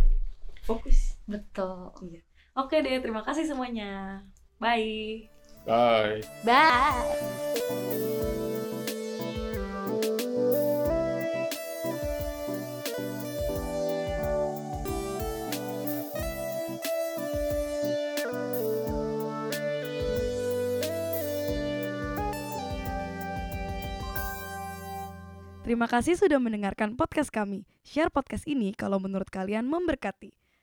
[0.64, 1.20] fokus.
[1.28, 1.92] Betul.
[2.52, 4.24] Oke deh, terima kasih semuanya.
[4.62, 5.26] Bye.
[5.66, 6.22] Bye.
[6.46, 7.42] Bye.
[25.66, 27.66] Terima kasih sudah mendengarkan podcast kami.
[27.82, 30.30] Share podcast ini kalau menurut kalian memberkati.